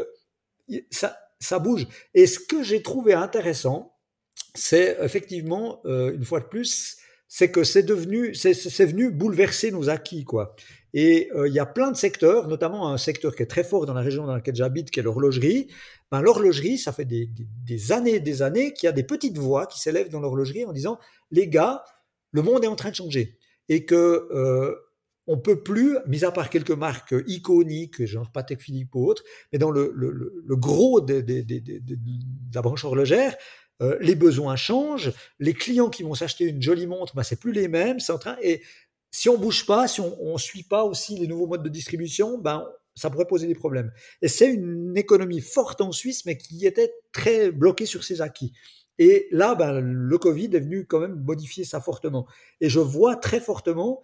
[0.90, 1.88] ça, ça bouge.
[2.14, 3.98] Et ce que j'ai trouvé intéressant,
[4.56, 6.98] c'est effectivement, euh, une fois de plus,
[7.28, 10.56] c'est que c'est devenu, c'est venu bouleverser nos acquis, quoi.
[10.94, 13.86] Et euh, il y a plein de secteurs, notamment un secteur qui est très fort
[13.86, 15.68] dans la région dans laquelle j'habite, qui est l'horlogerie.
[16.12, 19.66] Ben, l'horlogerie, ça fait des, années et des années qu'il y a des petites voix
[19.66, 21.00] qui s'élèvent dans l'horlogerie en disant,
[21.32, 21.86] les gars,
[22.32, 23.38] le monde est en train de changer.
[23.70, 24.76] Et que euh,
[25.32, 29.24] on peut plus, mis à part quelques marques iconiques, genre Patek Philippe ou autres,
[29.54, 30.12] mais dans le, le,
[30.46, 31.98] le gros de, de, de, de,
[32.54, 33.38] la branche horlogère,
[33.82, 37.54] euh, les besoins changent, les clients qui vont s'acheter une jolie montre, ben, c'est plus
[37.54, 38.62] les mêmes, c'est en train, et
[39.10, 42.38] si on bouge pas, si on, on suit pas aussi les nouveaux modes de distribution,
[42.38, 43.92] ben, ça pourrait poser des problèmes.
[44.22, 48.52] Et c'est une économie forte en Suisse, mais qui était très bloquée sur ses acquis.
[48.98, 52.28] Et là, ben, le Covid est venu quand même modifier ça fortement.
[52.60, 54.02] Et je vois très fortement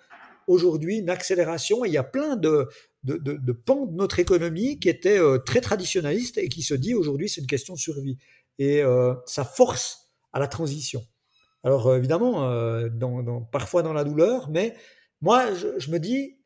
[0.48, 2.68] aujourd'hui une accélération et il y a plein de,
[3.04, 6.94] de, de, pans de notre économie qui étaient euh, très traditionnalistes et qui se dit
[6.94, 8.18] aujourd'hui c'est une question de survie.
[8.60, 11.06] Et euh, ça force à la transition.
[11.64, 12.50] Alors évidemment,
[12.90, 14.76] dans, parfois dans la douleur, mais
[15.22, 16.38] moi, je, me dis,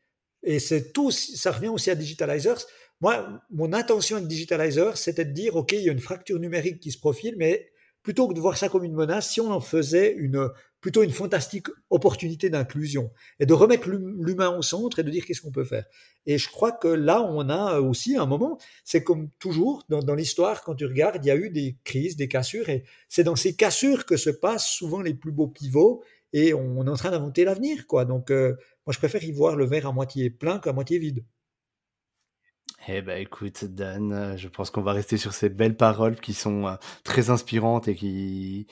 [0.42, 2.66] et c'est tout, ça revient aussi à Digitalizers,
[3.00, 6.78] moi, mon intention avec Digitalizer, c'était de dire, OK, il y a une fracture numérique
[6.80, 7.71] qui se profile, mais
[8.02, 10.48] plutôt que de voir ça comme une menace, si on en faisait une,
[10.80, 15.40] plutôt une fantastique opportunité d'inclusion et de remettre l'humain au centre et de dire qu'est-ce
[15.40, 15.86] qu'on peut faire.
[16.26, 20.62] Et je crois que là, on a aussi un moment, c'est comme toujours dans, l'histoire,
[20.62, 23.54] quand tu regardes, il y a eu des crises, des cassures, et c'est dans ces
[23.54, 27.44] cassures que se passent souvent les plus beaux pivots, et on est en train d'inventer
[27.44, 28.04] l'avenir, quoi.
[28.04, 31.24] Donc, euh, moi, je préfère y voir le verre à moitié plein qu'à moitié vide.
[32.88, 36.34] Eh ben écoute Dan, euh, je pense qu'on va rester sur ces belles paroles qui
[36.34, 36.74] sont euh,
[37.04, 38.66] très inspirantes et qui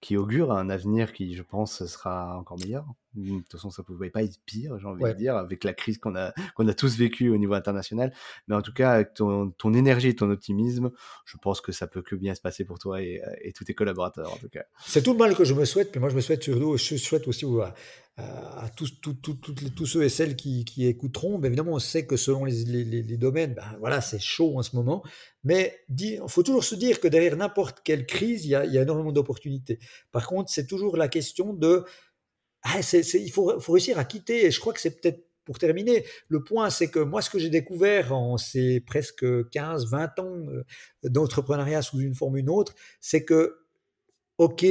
[0.00, 2.84] qui augurent un avenir qui, je pense, sera encore meilleur.
[3.14, 5.74] De toute façon, ça ne pouvait pas être pire, j'ai envie de dire, avec la
[5.74, 8.12] crise qu'on a, qu'on a tous vécue au niveau international.
[8.48, 10.90] Mais en tout cas, avec ton, ton énergie et ton optimisme,
[11.24, 13.74] je pense que ça peut que bien se passer pour toi et, et tous tes
[13.74, 14.64] collaborateurs, en tout cas.
[14.84, 16.96] C'est tout le mal que je me souhaite, mais moi, je me souhaite surtout, je
[16.96, 17.44] souhaite aussi
[18.16, 21.38] à, à tous, tous, tous, tous, ceux et celles qui, écouteront.
[21.38, 25.02] Mais évidemment, on sait que selon les, domaines, ben, voilà, c'est chaud en ce moment.
[25.44, 28.72] Mais il faut toujours se dire que derrière n'importe quelle crise, il y a, il
[28.72, 29.78] y a énormément d'opportunités.
[30.10, 31.84] Par contre, c'est toujours la question de
[32.62, 34.46] ah, il faut, réussir à quitter.
[34.46, 37.40] Et je crois que c'est peut-être pour terminer, le point, c'est que moi, ce que
[37.40, 40.62] j'ai découvert en ces presque 15, 20 ans euh,
[41.02, 43.58] d'entrepreneuriat sous une forme ou une autre, c'est que,
[44.38, 44.64] OK,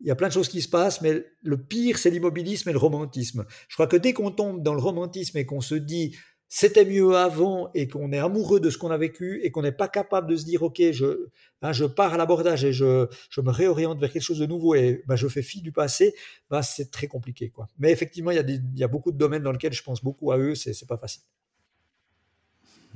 [0.00, 2.72] il y a plein de choses qui se passent, mais le pire, c'est l'immobilisme et
[2.72, 3.44] le romantisme.
[3.68, 6.14] Je crois que dès qu'on tombe dans le romantisme et qu'on se dit,
[6.48, 9.72] c'était mieux avant et qu'on est amoureux de ce qu'on a vécu et qu'on n'est
[9.72, 11.28] pas capable de se dire ok je
[11.60, 14.74] hein, je pars à l'abordage et je, je me réoriente vers quelque chose de nouveau
[14.74, 16.14] et ben, je fais fi du passé
[16.48, 19.18] ben, c'est très compliqué quoi mais effectivement il y a il y a beaucoup de
[19.18, 21.22] domaines dans lesquels je pense beaucoup à eux c'est c'est pas facile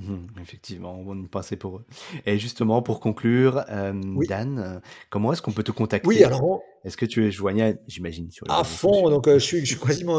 [0.03, 1.85] Mmh, effectivement, on va passer pour eux.
[2.27, 3.93] Et justement, pour conclure, euh,
[4.29, 4.81] Dan, euh,
[5.11, 6.09] comment est-ce qu'on peut te contacter?
[6.09, 6.61] Oui, alors.
[6.85, 9.77] Est-ce que tu es joignable, j'imagine, sur À fond, donc euh, je, suis, je, suis,
[9.77, 10.19] quasiment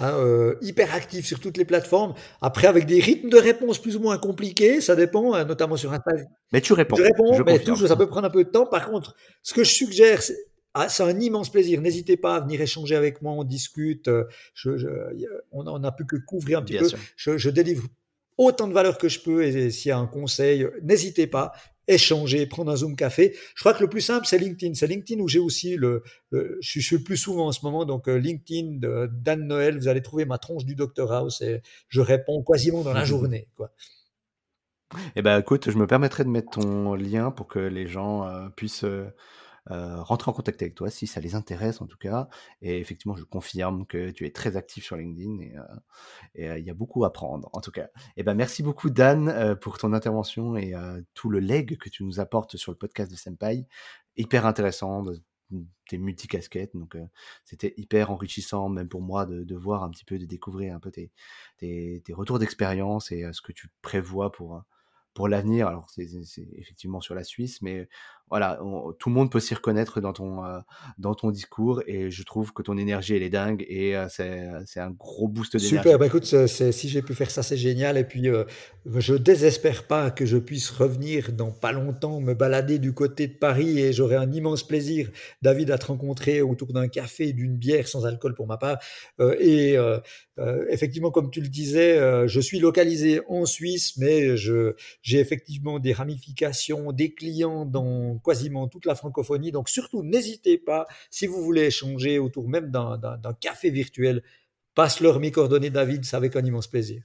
[0.00, 2.12] hein, hyper actif sur toutes les plateformes.
[2.42, 6.26] Après, avec des rythmes de réponse plus ou moins compliqués, ça dépend, notamment sur Instagram.
[6.52, 6.96] Mais tu réponds.
[6.96, 8.66] Je réponds, mais tout, ça peut prendre un peu de temps.
[8.66, 10.36] Par contre, ce que je suggère, c'est
[10.76, 11.80] ah, c'est un immense plaisir.
[11.80, 14.10] N'hésitez pas à venir échanger avec moi, on discute.
[14.54, 14.88] Je, je,
[15.52, 16.88] on n'a plus que couvrir un petit peu.
[17.16, 17.84] Je, je, délivre
[18.38, 21.52] autant de valeur que je peux et, s'il y a un conseil, n'hésitez pas,
[21.88, 23.36] échanger, prendre un Zoom café.
[23.54, 24.74] Je crois que le plus simple, c'est LinkedIn.
[24.74, 27.84] C'est LinkedIn où j'ai aussi le, je, suis, le plus souvent en ce moment.
[27.84, 31.62] Donc, euh, LinkedIn de Dan Noël, vous allez trouver ma tronche du Dr House et
[31.88, 33.70] je réponds quasiment dans la journée, quoi.
[35.16, 38.48] Eh ben, écoute, je me permettrai de mettre ton lien pour que les gens euh,
[38.50, 39.06] puissent euh,
[39.70, 42.28] euh, rentrer en contact avec toi si ça les intéresse en tout cas.
[42.60, 45.62] Et effectivement, je confirme que tu es très actif sur LinkedIn et euh,
[46.40, 47.88] euh, il y a beaucoup à prendre en tout cas.
[48.16, 50.74] Et ben merci beaucoup Dan pour ton intervention et
[51.14, 53.66] tout le leg que tu nous apportes sur le podcast de Senpai.
[54.16, 55.04] Hyper intéressant,
[55.88, 56.74] tes multicasquettes.
[56.74, 56.96] Donc,
[57.44, 60.80] c'était hyper enrichissant, même pour moi, de, de, voir un petit peu, de découvrir un
[60.80, 61.10] peu tes,
[61.58, 64.62] tes, tes retours d'expérience et ce que tu prévois pour,
[65.14, 65.68] pour l'avenir.
[65.68, 66.08] Alors, c'est
[66.56, 67.88] effectivement sur la Suisse, mais
[68.30, 68.58] voilà,
[68.98, 70.42] tout le monde peut s'y reconnaître dans ton,
[70.98, 74.80] dans ton discours et je trouve que ton énergie, elle est dingue et euh, c'est
[74.80, 75.76] un gros boost d'énergie.
[75.76, 77.98] Super, bah écoute, si j'ai pu faire ça, c'est génial.
[77.98, 78.28] Et puis,
[78.96, 83.34] je désespère pas que je puisse revenir dans pas longtemps, me balader du côté de
[83.34, 85.10] Paris et j'aurai un immense plaisir,
[85.42, 88.78] David, à te rencontrer autour d'un café, d'une bière sans alcool pour ma part.
[89.38, 89.76] et
[90.70, 94.36] effectivement, comme tu le disais, je suis localisé en Suisse, mais
[95.04, 99.52] j'ai effectivement des ramifications, des clients dans quasiment toute la francophonie.
[99.52, 104.22] Donc surtout, n'hésitez pas, si vous voulez échanger autour même d'un café virtuel,
[104.74, 107.02] passe-leur mes coordonnées, David, c'est avec un immense plaisir.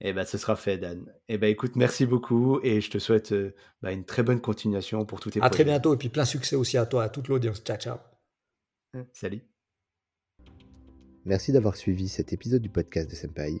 [0.00, 1.04] Eh ben, ce sera fait, Dan.
[1.28, 5.04] Eh ben, écoute, merci beaucoup et je te souhaite euh, bah, une très bonne continuation
[5.04, 7.28] pour tous tes À très bientôt et puis plein succès aussi à toi, à toute
[7.28, 7.60] l'audience.
[7.62, 7.98] Ciao, ciao.
[9.12, 9.42] Salut.
[11.26, 13.60] Merci d'avoir suivi cet épisode du podcast de Senpai.